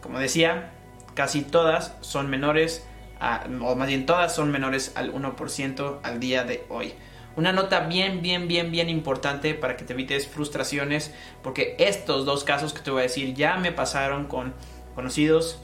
como 0.01 0.19
decía, 0.19 0.71
casi 1.15 1.41
todas 1.41 1.93
son 2.01 2.29
menores, 2.29 2.85
o 3.61 3.75
más 3.75 3.87
bien 3.87 4.05
todas 4.05 4.35
son 4.35 4.51
menores 4.51 4.91
al 4.95 5.13
1% 5.13 5.99
al 6.03 6.19
día 6.19 6.43
de 6.43 6.65
hoy. 6.69 6.93
Una 7.35 7.51
nota 7.53 7.81
bien, 7.81 8.21
bien, 8.21 8.47
bien, 8.47 8.71
bien 8.71 8.89
importante 8.89 9.53
para 9.53 9.77
que 9.77 9.85
te 9.85 9.93
evites 9.93 10.27
frustraciones, 10.27 11.13
porque 11.41 11.75
estos 11.79 12.25
dos 12.25 12.43
casos 12.43 12.73
que 12.73 12.81
te 12.81 12.91
voy 12.91 12.99
a 12.99 13.03
decir 13.03 13.33
ya 13.33 13.57
me 13.57 13.71
pasaron 13.71 14.25
con 14.25 14.53
conocidos 14.95 15.61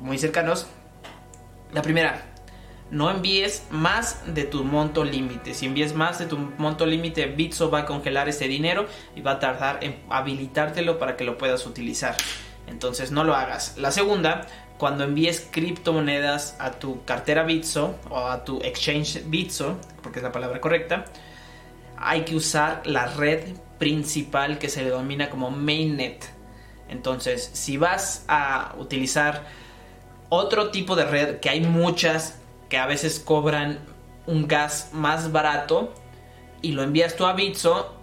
muy 0.00 0.18
cercanos. 0.18 0.66
La 1.72 1.82
primera, 1.82 2.22
no 2.90 3.10
envíes 3.10 3.66
más 3.70 4.34
de 4.34 4.44
tu 4.44 4.64
monto 4.64 5.04
límite. 5.04 5.52
Si 5.52 5.66
envíes 5.66 5.94
más 5.94 6.18
de 6.18 6.26
tu 6.26 6.38
monto 6.38 6.86
límite, 6.86 7.26
Bitso 7.26 7.70
va 7.70 7.80
a 7.80 7.84
congelar 7.84 8.28
ese 8.28 8.48
dinero 8.48 8.86
y 9.14 9.20
va 9.20 9.32
a 9.32 9.38
tardar 9.38 9.84
en 9.84 10.00
habilitártelo 10.08 10.98
para 10.98 11.16
que 11.16 11.24
lo 11.24 11.36
puedas 11.36 11.66
utilizar. 11.66 12.16
Entonces 12.66 13.10
no 13.10 13.24
lo 13.24 13.34
hagas. 13.34 13.76
La 13.76 13.90
segunda, 13.90 14.46
cuando 14.78 15.04
envíes 15.04 15.46
criptomonedas 15.50 16.56
a 16.60 16.72
tu 16.72 17.04
cartera 17.04 17.42
Bitso 17.42 17.96
o 18.10 18.18
a 18.18 18.44
tu 18.44 18.60
exchange 18.62 19.22
Bitso, 19.26 19.76
porque 20.02 20.20
es 20.20 20.22
la 20.22 20.32
palabra 20.32 20.60
correcta, 20.60 21.04
hay 21.96 22.22
que 22.22 22.36
usar 22.36 22.82
la 22.86 23.06
red 23.06 23.56
principal 23.78 24.58
que 24.58 24.68
se 24.68 24.84
denomina 24.84 25.30
como 25.30 25.50
mainnet. 25.50 26.24
Entonces, 26.88 27.50
si 27.52 27.76
vas 27.76 28.24
a 28.28 28.74
utilizar 28.78 29.46
otro 30.28 30.70
tipo 30.70 30.94
de 30.94 31.04
red, 31.04 31.40
que 31.40 31.50
hay 31.50 31.60
muchas, 31.60 32.38
que 32.68 32.78
a 32.78 32.86
veces 32.86 33.18
cobran 33.18 33.80
un 34.26 34.46
gas 34.46 34.90
más 34.92 35.32
barato 35.32 35.92
y 36.62 36.72
lo 36.72 36.82
envías 36.82 37.16
tú 37.16 37.26
a 37.26 37.32
Bitso, 37.32 37.94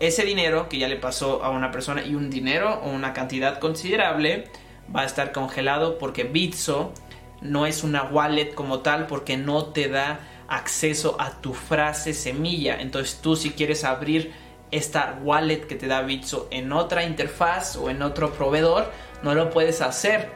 ese 0.00 0.24
dinero 0.24 0.68
que 0.68 0.78
ya 0.78 0.88
le 0.88 0.96
pasó 0.96 1.42
a 1.44 1.50
una 1.50 1.70
persona 1.70 2.04
y 2.04 2.14
un 2.14 2.30
dinero 2.30 2.80
o 2.82 2.90
una 2.90 3.12
cantidad 3.12 3.58
considerable 3.58 4.48
va 4.94 5.02
a 5.02 5.04
estar 5.04 5.32
congelado 5.32 5.98
porque 5.98 6.24
Bitso 6.24 6.92
no 7.40 7.66
es 7.66 7.84
una 7.84 8.04
wallet 8.04 8.54
como 8.54 8.80
tal 8.80 9.06
porque 9.06 9.36
no 9.36 9.66
te 9.66 9.88
da 9.88 10.20
acceso 10.48 11.16
a 11.20 11.40
tu 11.40 11.54
frase 11.54 12.14
semilla. 12.14 12.80
Entonces 12.80 13.20
tú 13.20 13.36
si 13.36 13.50
quieres 13.50 13.84
abrir 13.84 14.32
esta 14.70 15.18
wallet 15.22 15.66
que 15.66 15.76
te 15.76 15.86
da 15.86 16.02
Bitso 16.02 16.48
en 16.50 16.72
otra 16.72 17.04
interfaz 17.04 17.76
o 17.76 17.90
en 17.90 18.02
otro 18.02 18.32
proveedor, 18.32 18.90
no 19.22 19.34
lo 19.34 19.50
puedes 19.50 19.80
hacer 19.80 20.30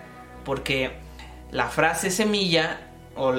porque 0.44 0.92
la 1.50 1.68
frase 1.68 2.10
semilla 2.10 2.88
o, 3.14 3.34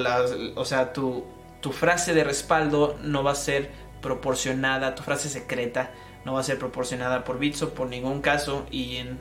o 0.56 0.64
sea, 0.64 0.92
tu, 0.92 1.24
tu 1.60 1.72
frase 1.72 2.14
de 2.14 2.24
respaldo 2.24 2.96
no 3.02 3.24
va 3.24 3.32
a 3.32 3.36
ser 3.36 3.70
proporcionada, 4.00 4.94
tu 4.94 5.02
frase 5.02 5.28
secreta 5.28 5.90
no 6.24 6.34
va 6.34 6.40
a 6.40 6.44
ser 6.44 6.58
proporcionada 6.58 7.24
por 7.24 7.38
Bitso 7.38 7.74
por 7.74 7.88
ningún 7.88 8.20
caso 8.20 8.66
y 8.70 8.96
en 8.96 9.18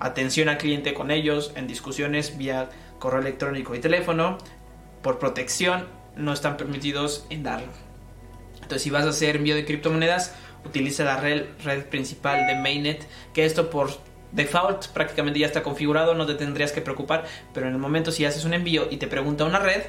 atención 0.00 0.48
al 0.48 0.58
cliente 0.58 0.94
con 0.94 1.10
ellos, 1.10 1.52
en 1.54 1.66
discusiones 1.66 2.36
vía 2.38 2.70
correo 2.98 3.20
electrónico 3.20 3.74
y 3.74 3.80
teléfono, 3.80 4.38
por 5.02 5.18
protección 5.18 5.86
no 6.16 6.32
están 6.32 6.56
permitidos 6.56 7.26
en 7.30 7.42
darlo. 7.42 7.68
Entonces 8.54 8.82
si 8.82 8.90
vas 8.90 9.04
a 9.04 9.10
hacer 9.10 9.36
envío 9.36 9.54
de 9.54 9.64
criptomonedas, 9.64 10.34
utiliza 10.64 11.04
la 11.04 11.16
red, 11.16 11.44
red 11.64 11.84
principal 11.84 12.46
de 12.46 12.56
Mainnet, 12.56 13.06
que 13.32 13.44
esto 13.44 13.70
por 13.70 13.90
default 14.32 14.86
prácticamente 14.88 15.38
ya 15.38 15.46
está 15.46 15.62
configurado, 15.62 16.14
no 16.14 16.26
te 16.26 16.34
tendrías 16.34 16.72
que 16.72 16.80
preocupar, 16.80 17.24
pero 17.52 17.66
en 17.66 17.72
el 17.72 17.78
momento 17.78 18.12
si 18.12 18.24
haces 18.24 18.44
un 18.44 18.54
envío 18.54 18.88
y 18.90 18.96
te 18.96 19.06
pregunta 19.06 19.44
una 19.44 19.58
red 19.58 19.82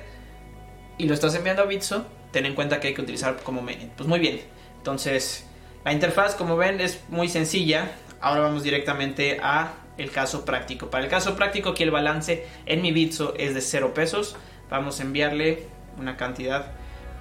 y 0.98 1.06
lo 1.06 1.14
estás 1.14 1.36
enviando 1.36 1.64
a 1.64 1.66
Bitso, 1.66 2.06
ten 2.32 2.46
en 2.46 2.56
cuenta 2.56 2.80
que 2.80 2.90
hay 2.90 2.94
que 2.94 3.02
utilizar 3.02 3.38
como 3.44 3.62
mainnet. 3.62 3.92
Pues 3.92 4.08
muy 4.08 4.20
bien, 4.20 4.42
entonces 4.78 5.46
la 5.84 5.94
interfaz 5.94 6.36
como 6.36 6.58
ven 6.58 6.80
es 6.80 7.02
muy 7.10 7.28
sencilla. 7.28 7.92
Ahora 8.20 8.42
vamos 8.42 8.64
directamente 8.64 9.40
a 9.42 9.74
el 10.02 10.12
caso 10.12 10.46
práctico. 10.46 10.90
Para 10.90 11.04
el 11.04 11.10
caso 11.10 11.36
práctico 11.36 11.70
aquí 11.70 11.84
el 11.84 11.92
balance 11.92 12.48
en 12.66 12.82
mi 12.82 12.92
Bitso 12.92 13.34
es 13.38 13.54
de 13.54 13.62
0 13.62 13.94
pesos. 13.94 14.36
Vamos 14.70 15.00
a 15.00 15.04
enviarle 15.04 15.66
una 15.98 16.18
cantidad 16.18 16.72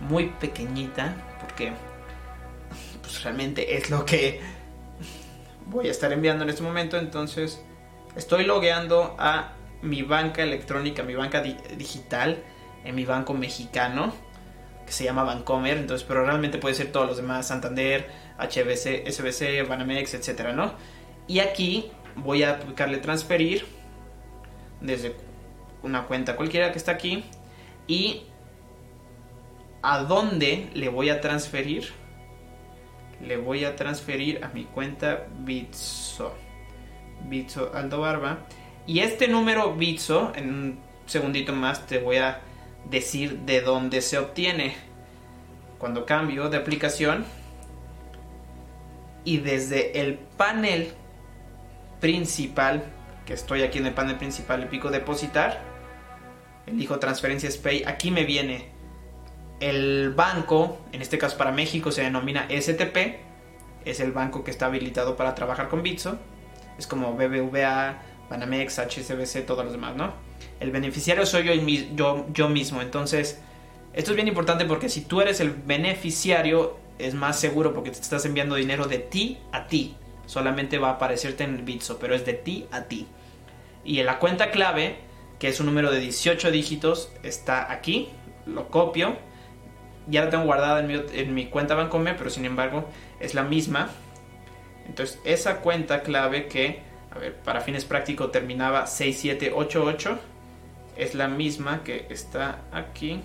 muy 0.00 0.26
pequeñita 0.40 1.16
porque 1.40 1.72
pues, 3.02 3.22
realmente 3.22 3.76
es 3.76 3.90
lo 3.90 4.04
que 4.04 4.40
voy 5.66 5.88
a 5.88 5.90
estar 5.90 6.12
enviando 6.12 6.44
en 6.44 6.50
este 6.50 6.62
momento. 6.62 6.96
Entonces 6.98 7.62
estoy 8.16 8.44
logueando 8.44 9.16
a 9.18 9.52
mi 9.82 10.02
banca 10.02 10.42
electrónica, 10.42 11.02
mi 11.02 11.14
banca 11.14 11.42
digital, 11.42 12.42
en 12.84 12.94
mi 12.94 13.04
banco 13.04 13.34
mexicano, 13.34 14.12
que 14.86 14.92
se 14.92 15.04
llama 15.04 15.24
Bancomer. 15.24 15.76
Entonces, 15.76 16.06
pero 16.06 16.24
realmente 16.24 16.58
puede 16.58 16.74
ser 16.74 16.92
todos 16.92 17.06
los 17.06 17.16
demás, 17.16 17.48
Santander, 17.48 18.08
HBC, 18.38 19.10
SBC, 19.10 19.68
Banamex, 19.68 20.14
etcétera, 20.14 20.52
¿no? 20.52 20.74
Y 21.26 21.40
aquí 21.40 21.90
voy 22.16 22.42
a 22.42 22.52
aplicarle 22.52 22.98
transferir 22.98 23.66
desde 24.80 25.16
una 25.82 26.06
cuenta 26.06 26.36
cualquiera 26.36 26.72
que 26.72 26.78
está 26.78 26.92
aquí 26.92 27.24
y 27.86 28.22
a 29.82 30.00
dónde 30.00 30.70
le 30.74 30.88
voy 30.88 31.10
a 31.10 31.20
transferir 31.20 32.00
le 33.22 33.36
voy 33.36 33.64
a 33.64 33.76
transferir 33.76 34.42
a 34.44 34.48
mi 34.48 34.64
cuenta 34.64 35.26
Bitso. 35.40 36.34
Bitso 37.28 37.70
Aldo 37.74 38.00
Barba. 38.00 38.46
Y 38.86 39.00
este 39.00 39.28
número 39.28 39.74
Bitso, 39.74 40.32
en 40.34 40.48
un 40.48 40.80
segundito 41.06 41.52
más 41.52 41.86
te 41.86 41.98
voy 41.98 42.16
a 42.16 42.40
decir 42.88 43.40
de 43.40 43.60
dónde 43.60 44.00
se 44.00 44.18
obtiene. 44.18 44.74
Cuando 45.78 46.06
cambio 46.06 46.48
de 46.48 46.56
aplicación 46.56 47.24
y 49.24 49.38
desde 49.38 50.00
el 50.00 50.14
panel 50.14 50.92
principal, 52.00 52.84
que 53.26 53.34
estoy 53.34 53.62
aquí 53.62 53.78
en 53.78 53.86
el 53.86 53.94
panel 53.94 54.16
principal, 54.16 54.60
le 54.60 54.66
pico 54.66 54.90
depositar, 54.90 55.60
elijo 56.66 56.98
transferencias 56.98 57.56
Pay, 57.56 57.84
aquí 57.86 58.10
me 58.10 58.24
viene 58.24 58.68
el 59.60 60.12
banco, 60.14 60.78
en 60.92 61.02
este 61.02 61.18
caso 61.18 61.36
para 61.36 61.52
México 61.52 61.92
se 61.92 62.02
denomina 62.02 62.48
STP, 62.48 63.20
es 63.84 64.00
el 64.00 64.12
banco 64.12 64.44
que 64.44 64.50
está 64.50 64.66
habilitado 64.66 65.16
para 65.16 65.34
trabajar 65.34 65.68
con 65.68 65.82
Bitso. 65.82 66.18
Es 66.78 66.86
como 66.86 67.14
BBVA, 67.14 68.02
Banamex, 68.28 68.78
HSBC, 68.78 69.44
todos 69.46 69.64
los 69.64 69.72
demás, 69.72 69.96
¿no? 69.96 70.12
El 70.60 70.70
beneficiario 70.70 71.26
soy 71.26 71.44
yo, 71.44 71.52
yo, 71.94 72.26
yo 72.32 72.48
mismo. 72.48 72.80
Entonces, 72.80 73.40
esto 73.92 74.12
es 74.12 74.16
bien 74.16 74.28
importante 74.28 74.64
porque 74.64 74.88
si 74.88 75.02
tú 75.02 75.20
eres 75.20 75.40
el 75.40 75.50
beneficiario, 75.50 76.78
es 76.98 77.14
más 77.14 77.38
seguro 77.38 77.74
porque 77.74 77.90
te 77.90 78.00
estás 78.00 78.24
enviando 78.24 78.54
dinero 78.54 78.86
de 78.86 78.98
ti 78.98 79.38
a 79.52 79.66
ti. 79.66 79.96
Solamente 80.30 80.78
va 80.78 80.90
a 80.90 80.92
aparecerte 80.92 81.42
en 81.42 81.56
el 81.56 81.62
Bitso, 81.62 81.98
pero 81.98 82.14
es 82.14 82.24
de 82.24 82.34
ti 82.34 82.68
a 82.70 82.84
ti. 82.84 83.08
Y 83.84 83.98
en 83.98 84.06
la 84.06 84.20
cuenta 84.20 84.52
clave, 84.52 84.98
que 85.40 85.48
es 85.48 85.58
un 85.58 85.66
número 85.66 85.90
de 85.90 85.98
18 85.98 86.52
dígitos, 86.52 87.10
está 87.24 87.72
aquí. 87.72 88.10
Lo 88.46 88.68
copio. 88.68 89.16
Ya 90.06 90.24
la 90.24 90.30
tengo 90.30 90.44
guardada 90.44 90.78
en 90.78 90.86
mi, 90.86 91.02
en 91.14 91.34
mi 91.34 91.46
cuenta 91.46 91.74
Bancomer, 91.74 92.16
pero 92.16 92.30
sin 92.30 92.44
embargo 92.44 92.88
es 93.18 93.34
la 93.34 93.42
misma. 93.42 93.90
Entonces 94.86 95.18
esa 95.24 95.62
cuenta 95.62 96.04
clave 96.04 96.46
que, 96.46 96.80
a 97.10 97.18
ver, 97.18 97.34
para 97.34 97.60
fines 97.60 97.84
prácticos 97.84 98.30
terminaba 98.30 98.86
6788, 98.86 100.16
es 100.94 101.16
la 101.16 101.26
misma 101.26 101.82
que 101.82 102.06
está 102.08 102.60
aquí. 102.70 103.20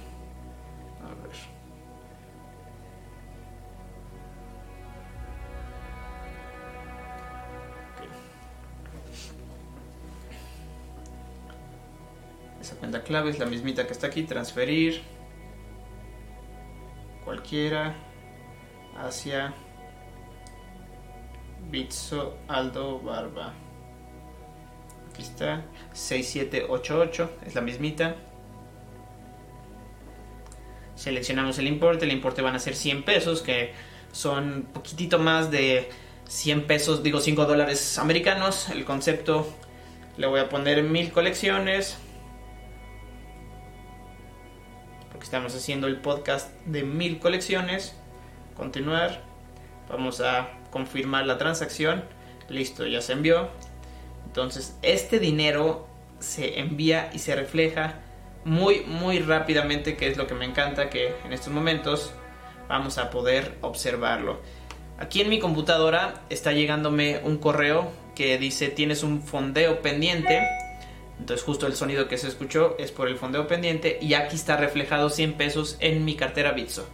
Esa 12.65 12.77
cuenta 12.77 13.03
clave 13.03 13.29
es 13.29 13.37
la 13.37 13.45
mismita 13.45 13.85
que 13.85 13.93
está 13.93 14.07
aquí, 14.07 14.23
transferir 14.23 15.03
cualquiera 17.23 17.93
hacia 18.97 19.53
Bitso 21.69 22.39
Aldo 22.47 22.99
Barba. 23.01 23.53
Aquí 25.11 25.21
está, 25.21 25.63
6788, 25.93 27.29
es 27.45 27.53
la 27.53 27.61
mismita. 27.61 28.15
Seleccionamos 30.95 31.59
el 31.59 31.67
importe, 31.67 32.05
el 32.05 32.11
importe 32.13 32.41
van 32.41 32.55
a 32.55 32.59
ser 32.59 32.75
100 32.75 33.03
pesos, 33.03 33.43
que 33.43 33.73
son 34.11 34.69
poquitito 34.73 35.19
más 35.19 35.51
de 35.51 35.87
100 36.27 36.65
pesos, 36.65 37.03
digo 37.03 37.19
5 37.19 37.45
dólares 37.45 37.99
americanos. 37.99 38.69
El 38.69 38.85
concepto 38.85 39.45
le 40.17 40.25
voy 40.25 40.39
a 40.39 40.49
poner 40.49 40.81
mil 40.81 41.11
colecciones, 41.11 41.99
Estamos 45.25 45.55
haciendo 45.55 45.87
el 45.87 45.97
podcast 46.01 46.51
de 46.67 46.83
mil 46.83 47.17
colecciones. 47.17 47.95
Continuar. 48.55 49.23
Vamos 49.89 50.21
a 50.21 50.51
confirmar 50.69 51.25
la 51.25 51.39
transacción. 51.39 52.03
Listo, 52.47 52.85
ya 52.85 53.01
se 53.01 53.13
envió. 53.13 53.49
Entonces, 54.27 54.77
este 54.83 55.17
dinero 55.17 55.87
se 56.19 56.59
envía 56.59 57.09
y 57.11 57.17
se 57.17 57.35
refleja 57.35 58.01
muy, 58.43 58.81
muy 58.81 59.17
rápidamente, 59.17 59.97
que 59.97 60.09
es 60.09 60.15
lo 60.15 60.27
que 60.27 60.35
me 60.35 60.45
encanta, 60.45 60.91
que 60.91 61.15
en 61.25 61.33
estos 61.33 61.51
momentos 61.51 62.13
vamos 62.69 62.99
a 62.99 63.09
poder 63.09 63.57
observarlo. 63.61 64.41
Aquí 64.99 65.21
en 65.21 65.29
mi 65.29 65.39
computadora 65.39 66.21
está 66.29 66.51
llegándome 66.51 67.19
un 67.23 67.39
correo 67.39 67.91
que 68.13 68.37
dice 68.37 68.67
tienes 68.67 69.01
un 69.01 69.23
fondeo 69.23 69.81
pendiente 69.81 70.47
entonces 71.19 71.45
justo 71.45 71.67
el 71.67 71.75
sonido 71.75 72.07
que 72.07 72.17
se 72.17 72.27
escuchó 72.27 72.75
es 72.77 72.91
por 72.91 73.07
el 73.07 73.17
fondeo 73.17 73.47
pendiente 73.47 73.97
y 74.01 74.13
aquí 74.13 74.35
está 74.35 74.57
reflejado 74.57 75.09
100 75.09 75.33
pesos 75.33 75.77
en 75.79 76.03
mi 76.05 76.15
cartera 76.15 76.51
Bitso. 76.51 76.87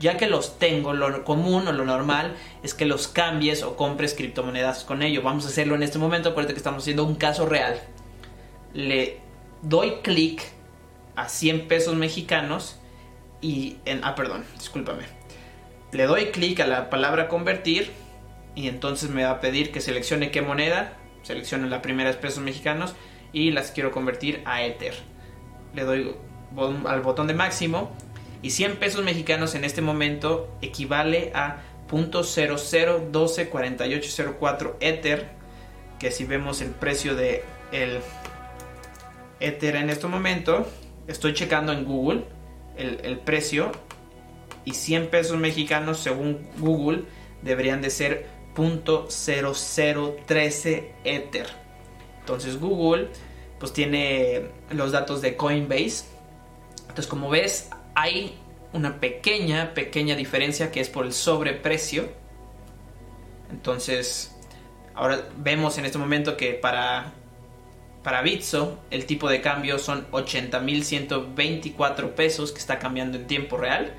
Ya 0.00 0.16
que 0.16 0.26
los 0.26 0.58
tengo, 0.58 0.92
lo 0.92 1.24
común 1.24 1.68
o 1.68 1.72
lo 1.72 1.84
normal 1.84 2.34
es 2.64 2.74
que 2.74 2.84
los 2.84 3.06
cambies 3.06 3.62
o 3.62 3.76
compres 3.76 4.14
criptomonedas 4.14 4.84
con 4.84 5.02
ello. 5.02 5.22
Vamos 5.22 5.46
a 5.46 5.48
hacerlo 5.48 5.76
en 5.76 5.84
este 5.84 5.98
momento, 5.98 6.30
acuérdate 6.30 6.54
que 6.54 6.58
estamos 6.58 6.82
haciendo 6.82 7.04
un 7.04 7.14
caso 7.14 7.46
real. 7.46 7.80
Le 8.72 9.20
doy 9.62 10.00
clic 10.02 10.42
a 11.14 11.28
100 11.28 11.68
pesos 11.68 11.94
mexicanos 11.94 12.76
y 13.40 13.76
en... 13.84 14.04
Ah, 14.04 14.16
perdón, 14.16 14.44
discúlpame. 14.58 15.04
Le 15.92 16.04
doy 16.04 16.26
clic 16.32 16.58
a 16.58 16.66
la 16.66 16.90
palabra 16.90 17.28
convertir 17.28 17.92
y 18.56 18.66
entonces 18.66 19.10
me 19.10 19.22
va 19.22 19.30
a 19.30 19.40
pedir 19.40 19.70
que 19.70 19.80
seleccione 19.80 20.32
qué 20.32 20.42
moneda. 20.42 20.98
Seleccione 21.22 21.70
la 21.70 21.82
primera 21.82 22.10
de 22.10 22.18
pesos 22.18 22.42
mexicanos 22.42 22.94
y 23.34 23.50
las 23.50 23.72
quiero 23.72 23.90
convertir 23.90 24.40
a 24.46 24.62
Ether. 24.62 24.94
Le 25.74 25.84
doy 25.84 26.14
al 26.86 27.02
botón 27.02 27.26
de 27.26 27.34
máximo 27.34 27.90
y 28.40 28.48
100 28.50 28.76
pesos 28.76 29.04
mexicanos 29.04 29.56
en 29.56 29.64
este 29.64 29.82
momento 29.82 30.48
equivale 30.62 31.32
a 31.34 31.58
.00124804 31.90 34.76
Ether, 34.80 35.28
que 35.98 36.10
si 36.10 36.24
vemos 36.24 36.62
el 36.62 36.70
precio 36.70 37.14
de 37.16 37.44
el 37.72 37.98
Ether 39.40 39.76
en 39.76 39.90
este 39.90 40.06
momento, 40.06 40.66
estoy 41.08 41.34
checando 41.34 41.72
en 41.72 41.84
Google 41.84 42.22
el, 42.76 43.18
precio 43.18 43.72
y 44.64 44.72
100 44.74 45.08
pesos 45.08 45.36
mexicanos 45.38 45.98
según 45.98 46.46
Google 46.58 47.02
deberían 47.42 47.82
de 47.82 47.90
ser 47.90 48.28
.0013 48.54 50.92
Ether. 51.04 51.63
Entonces 52.24 52.58
Google 52.58 53.10
pues 53.58 53.74
tiene 53.74 54.46
los 54.70 54.92
datos 54.92 55.20
de 55.20 55.36
Coinbase. 55.36 56.06
Entonces 56.80 57.06
como 57.06 57.28
ves 57.28 57.68
hay 57.94 58.38
una 58.72 58.98
pequeña, 58.98 59.74
pequeña 59.74 60.16
diferencia 60.16 60.72
que 60.72 60.80
es 60.80 60.88
por 60.88 61.04
el 61.04 61.12
sobreprecio. 61.12 62.08
Entonces 63.50 64.34
ahora 64.94 65.28
vemos 65.36 65.76
en 65.76 65.84
este 65.84 65.98
momento 65.98 66.38
que 66.38 66.54
para, 66.54 67.12
para 68.02 68.22
Bitso 68.22 68.78
el 68.90 69.04
tipo 69.04 69.28
de 69.28 69.42
cambio 69.42 69.78
son 69.78 70.10
80.124 70.10 72.14
pesos 72.14 72.52
que 72.52 72.58
está 72.58 72.78
cambiando 72.78 73.18
en 73.18 73.26
tiempo 73.26 73.58
real. 73.58 73.92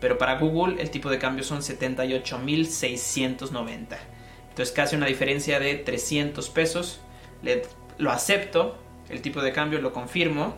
Pero 0.00 0.18
para 0.18 0.40
Google 0.40 0.82
el 0.82 0.90
tipo 0.90 1.10
de 1.10 1.20
cambio 1.20 1.44
son 1.44 1.60
78.690. 1.60 3.98
Entonces 4.48 4.74
casi 4.74 4.96
una 4.96 5.06
diferencia 5.06 5.60
de 5.60 5.76
300 5.76 6.50
pesos 6.50 7.02
lo 7.98 8.10
acepto, 8.10 8.76
el 9.08 9.22
tipo 9.22 9.42
de 9.42 9.52
cambio 9.52 9.80
lo 9.80 9.92
confirmo, 9.92 10.56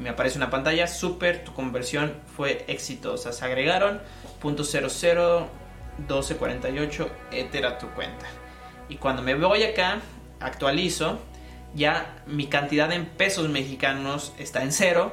me 0.00 0.08
aparece 0.08 0.38
una 0.38 0.50
pantalla, 0.50 0.86
super, 0.86 1.44
tu 1.44 1.52
conversión 1.52 2.14
fue 2.34 2.64
exitosa. 2.68 3.32
Se 3.32 3.44
agregaron 3.44 4.00
.001248 4.42 7.08
Ether 7.32 7.66
a 7.66 7.76
tu 7.78 7.90
cuenta. 7.90 8.24
Y 8.88 8.96
cuando 8.96 9.20
me 9.22 9.34
voy 9.34 9.62
acá, 9.62 10.00
actualizo, 10.40 11.18
ya 11.74 12.16
mi 12.26 12.46
cantidad 12.46 12.90
en 12.92 13.04
pesos 13.04 13.50
mexicanos 13.50 14.32
está 14.38 14.62
en 14.62 14.72
cero, 14.72 15.12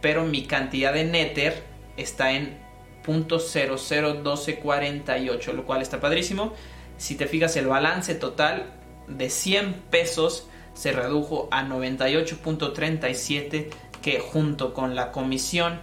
pero 0.00 0.24
mi 0.24 0.46
cantidad 0.46 0.96
en 0.96 1.14
Ether 1.14 1.62
está 1.96 2.32
en 2.32 2.58
.001248, 3.06 5.52
lo 5.52 5.64
cual 5.64 5.80
está 5.80 6.00
padrísimo. 6.00 6.54
Si 6.96 7.14
te 7.14 7.26
fijas 7.26 7.54
el 7.56 7.68
balance 7.68 8.16
total 8.16 8.72
de 9.06 9.30
100 9.30 9.74
pesos 9.90 10.48
se 10.74 10.92
redujo 10.92 11.48
a 11.50 11.64
98.37 11.64 13.70
que 14.02 14.20
junto 14.20 14.74
con 14.74 14.94
la 14.94 15.10
comisión 15.12 15.80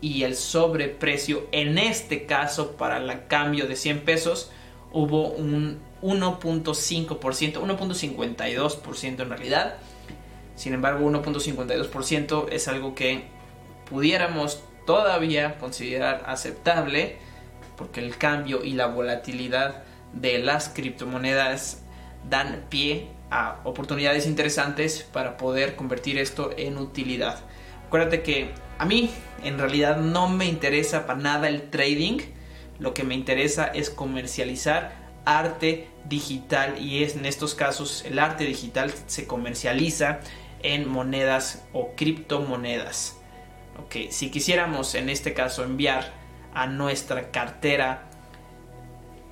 y 0.00 0.24
el 0.24 0.36
sobreprecio 0.36 1.46
en 1.52 1.78
este 1.78 2.26
caso 2.26 2.72
para 2.72 2.98
el 2.98 3.26
cambio 3.28 3.66
de 3.66 3.76
100 3.76 4.00
pesos 4.00 4.50
hubo 4.92 5.28
un 5.28 5.80
1.5%, 6.02 7.18
1.52% 7.18 9.22
en 9.22 9.28
realidad. 9.28 9.76
Sin 10.56 10.74
embargo, 10.74 11.08
1.52% 11.08 12.48
es 12.50 12.68
algo 12.68 12.94
que 12.94 13.24
pudiéramos 13.88 14.62
todavía 14.84 15.58
considerar 15.58 16.24
aceptable 16.26 17.16
porque 17.76 18.00
el 18.00 18.18
cambio 18.18 18.64
y 18.64 18.72
la 18.72 18.86
volatilidad 18.86 19.84
de 20.12 20.38
las 20.38 20.68
criptomonedas 20.68 21.82
dan 22.28 22.66
pie 22.68 23.08
a 23.32 23.60
oportunidades 23.64 24.26
interesantes 24.26 25.08
para 25.10 25.38
poder 25.38 25.74
convertir 25.74 26.18
esto 26.18 26.50
en 26.56 26.76
utilidad. 26.76 27.40
Acuérdate 27.86 28.22
que 28.22 28.50
a 28.78 28.84
mí 28.84 29.10
en 29.42 29.58
realidad 29.58 29.96
no 29.96 30.28
me 30.28 30.44
interesa 30.44 31.06
para 31.06 31.18
nada 31.18 31.48
el 31.48 31.70
trading, 31.70 32.18
lo 32.78 32.94
que 32.94 33.04
me 33.04 33.14
interesa 33.14 33.66
es 33.66 33.90
comercializar 33.90 34.92
arte 35.24 35.88
digital 36.04 36.78
y 36.78 37.02
es 37.02 37.16
en 37.16 37.26
estos 37.26 37.54
casos 37.54 38.04
el 38.04 38.18
arte 38.18 38.44
digital 38.44 38.92
se 39.06 39.26
comercializa 39.26 40.20
en 40.62 40.88
monedas 40.88 41.64
o 41.72 41.92
criptomonedas. 41.96 43.16
Ok, 43.78 44.10
si 44.10 44.30
quisiéramos 44.30 44.94
en 44.94 45.08
este 45.08 45.32
caso 45.32 45.64
enviar 45.64 46.12
a 46.54 46.66
nuestra 46.66 47.30
cartera 47.30 48.10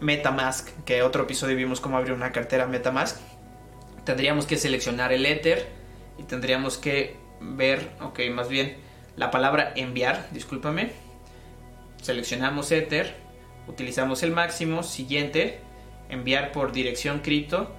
MetaMask, 0.00 0.68
que 0.84 1.02
otro 1.02 1.24
episodio 1.24 1.56
vimos 1.56 1.80
cómo 1.80 1.98
abrir 1.98 2.14
una 2.14 2.32
cartera 2.32 2.66
MetaMask, 2.66 3.18
tendríamos 4.11 4.44
que 4.44 4.57
seleccionar 4.57 5.12
el 5.12 5.25
Ether 5.25 5.68
y 6.18 6.25
tendríamos 6.25 6.79
que 6.79 7.14
ver, 7.40 7.92
ok, 8.01 8.18
más 8.33 8.49
bien 8.49 8.77
la 9.14 9.31
palabra 9.31 9.73
enviar, 9.77 10.27
discúlpame. 10.33 10.90
Seleccionamos 12.03 12.73
Ether, 12.73 13.14
utilizamos 13.68 14.25
el 14.25 14.33
máximo, 14.33 14.83
siguiente, 14.83 15.61
enviar 16.09 16.51
por 16.51 16.73
dirección 16.73 17.20
cripto 17.20 17.73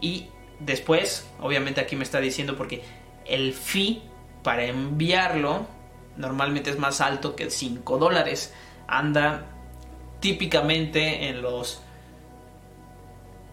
y 0.00 0.28
después, 0.58 1.28
obviamente 1.38 1.82
aquí 1.82 1.96
me 1.96 2.04
está 2.04 2.18
diciendo 2.18 2.56
porque 2.56 2.82
el 3.26 3.52
fee 3.52 4.04
para 4.42 4.64
enviarlo 4.64 5.66
normalmente 6.16 6.70
es 6.70 6.78
más 6.78 7.02
alto 7.02 7.36
que 7.36 7.50
5 7.50 7.98
dólares. 7.98 8.54
Anda 8.86 9.48
típicamente 10.20 11.28
en 11.28 11.42
los 11.42 11.82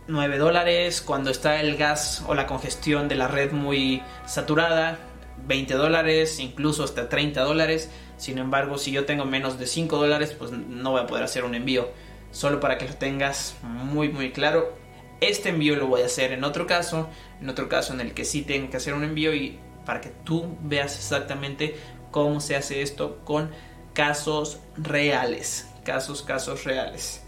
9 0.07 0.37
dólares 0.37 1.01
cuando 1.01 1.29
está 1.29 1.59
el 1.61 1.77
gas 1.77 2.23
o 2.27 2.35
la 2.35 2.47
congestión 2.47 3.07
de 3.07 3.15
la 3.15 3.27
red 3.27 3.51
muy 3.51 4.01
saturada. 4.25 4.99
20 5.47 5.73
dólares, 5.73 6.39
incluso 6.39 6.83
hasta 6.83 7.09
30 7.09 7.41
dólares. 7.41 7.89
Sin 8.17 8.37
embargo, 8.37 8.77
si 8.77 8.91
yo 8.91 9.05
tengo 9.05 9.25
menos 9.25 9.57
de 9.57 9.65
5 9.65 9.97
dólares, 9.97 10.35
pues 10.37 10.51
no 10.51 10.91
voy 10.91 11.01
a 11.01 11.07
poder 11.07 11.23
hacer 11.23 11.43
un 11.43 11.55
envío. 11.55 11.89
Solo 12.31 12.59
para 12.59 12.77
que 12.77 12.87
lo 12.87 12.93
tengas 12.93 13.55
muy 13.63 14.09
muy 14.09 14.31
claro. 14.31 14.73
Este 15.19 15.49
envío 15.49 15.75
lo 15.75 15.87
voy 15.87 16.01
a 16.01 16.05
hacer 16.05 16.31
en 16.31 16.43
otro 16.43 16.65
caso, 16.67 17.09
en 17.41 17.49
otro 17.49 17.69
caso 17.69 17.93
en 17.93 18.01
el 18.01 18.13
que 18.13 18.25
sí 18.25 18.41
tengo 18.41 18.69
que 18.69 18.77
hacer 18.77 18.93
un 18.93 19.03
envío 19.03 19.33
y 19.33 19.59
para 19.85 20.01
que 20.01 20.09
tú 20.09 20.57
veas 20.61 20.95
exactamente 20.95 21.75
cómo 22.11 22.39
se 22.39 22.55
hace 22.55 22.81
esto 22.81 23.19
con 23.23 23.51
casos 23.93 24.59
reales, 24.77 25.67
casos, 25.83 26.21
casos 26.21 26.63
reales. 26.63 27.21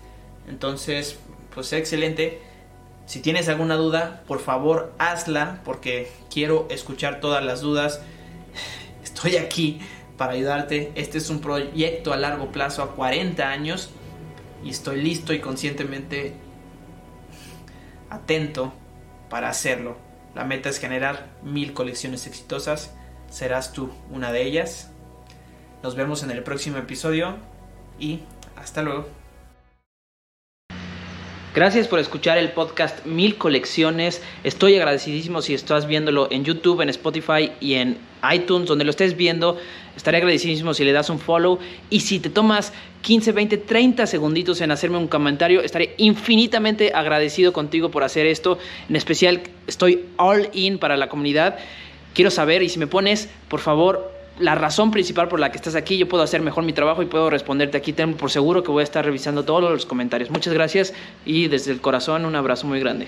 Entonces, 0.48 1.18
pues 1.54 1.74
excelente. 1.74 2.42
Si 3.06 3.20
tienes 3.20 3.50
alguna 3.50 3.76
duda, 3.76 4.24
por 4.28 4.40
favor 4.40 4.94
hazla 4.98 5.62
porque 5.66 6.12
quiero 6.32 6.68
escuchar 6.70 7.20
todas 7.20 7.44
las 7.44 7.62
dudas. 7.62 8.02
Estoy 9.04 9.38
aquí 9.38 9.82
para 10.18 10.34
ayudarte. 10.34 10.92
Este 10.96 11.18
es 11.18 11.30
un 11.30 11.42
proyecto 11.42 12.14
a 12.14 12.18
largo 12.18 12.52
plazo, 12.52 12.82
a 12.84 12.96
40 12.96 13.50
años, 13.50 13.90
y 14.64 14.70
estoy 14.70 15.02
listo 15.02 15.34
y 15.34 15.40
conscientemente 15.40 16.34
atento 18.10 18.74
para 19.30 19.50
hacerlo. 19.50 19.98
La 20.36 20.46
meta 20.46 20.70
es 20.70 20.80
generar 20.80 21.30
mil 21.44 21.74
colecciones 21.74 22.26
exitosas. 22.28 22.94
Serás 23.30 23.74
tú 23.74 23.92
una 24.12 24.32
de 24.32 24.44
ellas. 24.44 24.92
Nos 25.82 25.96
vemos 25.96 26.24
en 26.24 26.32
el 26.32 26.44
próximo 26.44 26.78
episodio 26.78 27.36
y 28.00 28.22
hasta 28.56 28.82
luego. 28.82 29.23
Gracias 31.56 31.88
por 31.88 32.00
escuchar 32.00 32.40
el 32.40 32.50
podcast 32.50 33.06
Mil 33.06 33.38
Colecciones. 33.38 34.24
Estoy 34.44 34.76
agradecidísimo 34.76 35.44
si 35.44 35.54
estás 35.54 35.86
viéndolo 35.86 36.28
en 36.32 36.44
YouTube, 36.44 36.82
en 36.82 36.90
Spotify 36.90 37.52
y 37.62 37.76
en 37.76 38.00
iTunes, 38.34 38.68
donde 38.68 38.84
lo 38.86 38.90
estés 38.90 39.16
viendo. 39.16 39.60
Estaré 39.96 40.18
agradecidísimo 40.18 40.74
si 40.74 40.84
le 40.84 40.94
das 40.94 41.12
un 41.12 41.20
follow. 41.20 41.60
Y 41.92 42.00
si 42.00 42.20
te 42.20 42.32
tomas 42.32 42.74
15, 43.04 43.34
20, 43.34 43.58
30 43.58 44.08
segunditos 44.08 44.62
en 44.62 44.72
hacerme 44.72 44.98
un 44.98 45.08
comentario, 45.08 45.62
estaré 45.62 45.94
infinitamente 45.98 46.92
agradecido 46.96 47.54
contigo 47.54 47.92
por 47.92 48.04
hacer 48.04 48.26
esto. 48.26 48.58
En 48.90 48.96
especial, 48.96 49.44
estoy 49.68 50.06
all 50.18 50.50
in 50.54 50.80
para 50.80 50.98
la 50.98 51.08
comunidad. 51.08 51.60
Quiero 52.16 52.32
saber 52.32 52.64
y 52.64 52.70
si 52.70 52.80
me 52.80 52.88
pones, 52.88 53.30
por 53.48 53.60
favor, 53.60 54.12
la 54.40 54.56
razón 54.56 54.92
principal 54.92 55.28
por 55.28 55.40
la 55.40 55.52
que 55.52 55.58
estás 55.58 55.76
aquí, 55.76 55.98
yo 55.98 56.08
puedo 56.08 56.24
hacer 56.24 56.42
mejor 56.42 56.64
mi 56.64 56.74
trabajo 56.74 57.02
y 57.02 57.06
puedo 57.06 57.30
responderte 57.30 57.78
aquí. 57.78 57.94
Tengo 57.94 58.18
por 58.18 58.32
seguro 58.32 58.64
que 58.64 58.72
voy 58.72 58.82
a 58.82 58.84
estar 58.84 59.06
revisando 59.06 59.44
todos 59.44 59.72
los 59.72 59.86
comentarios. 59.86 60.30
Muchas 60.32 60.54
gracias 60.54 60.94
y 61.26 61.48
desde 61.48 61.72
el 61.72 61.82
corazón 61.82 62.26
un 62.26 62.36
abrazo 62.36 62.68
muy 62.68 62.80
grande. 62.80 63.08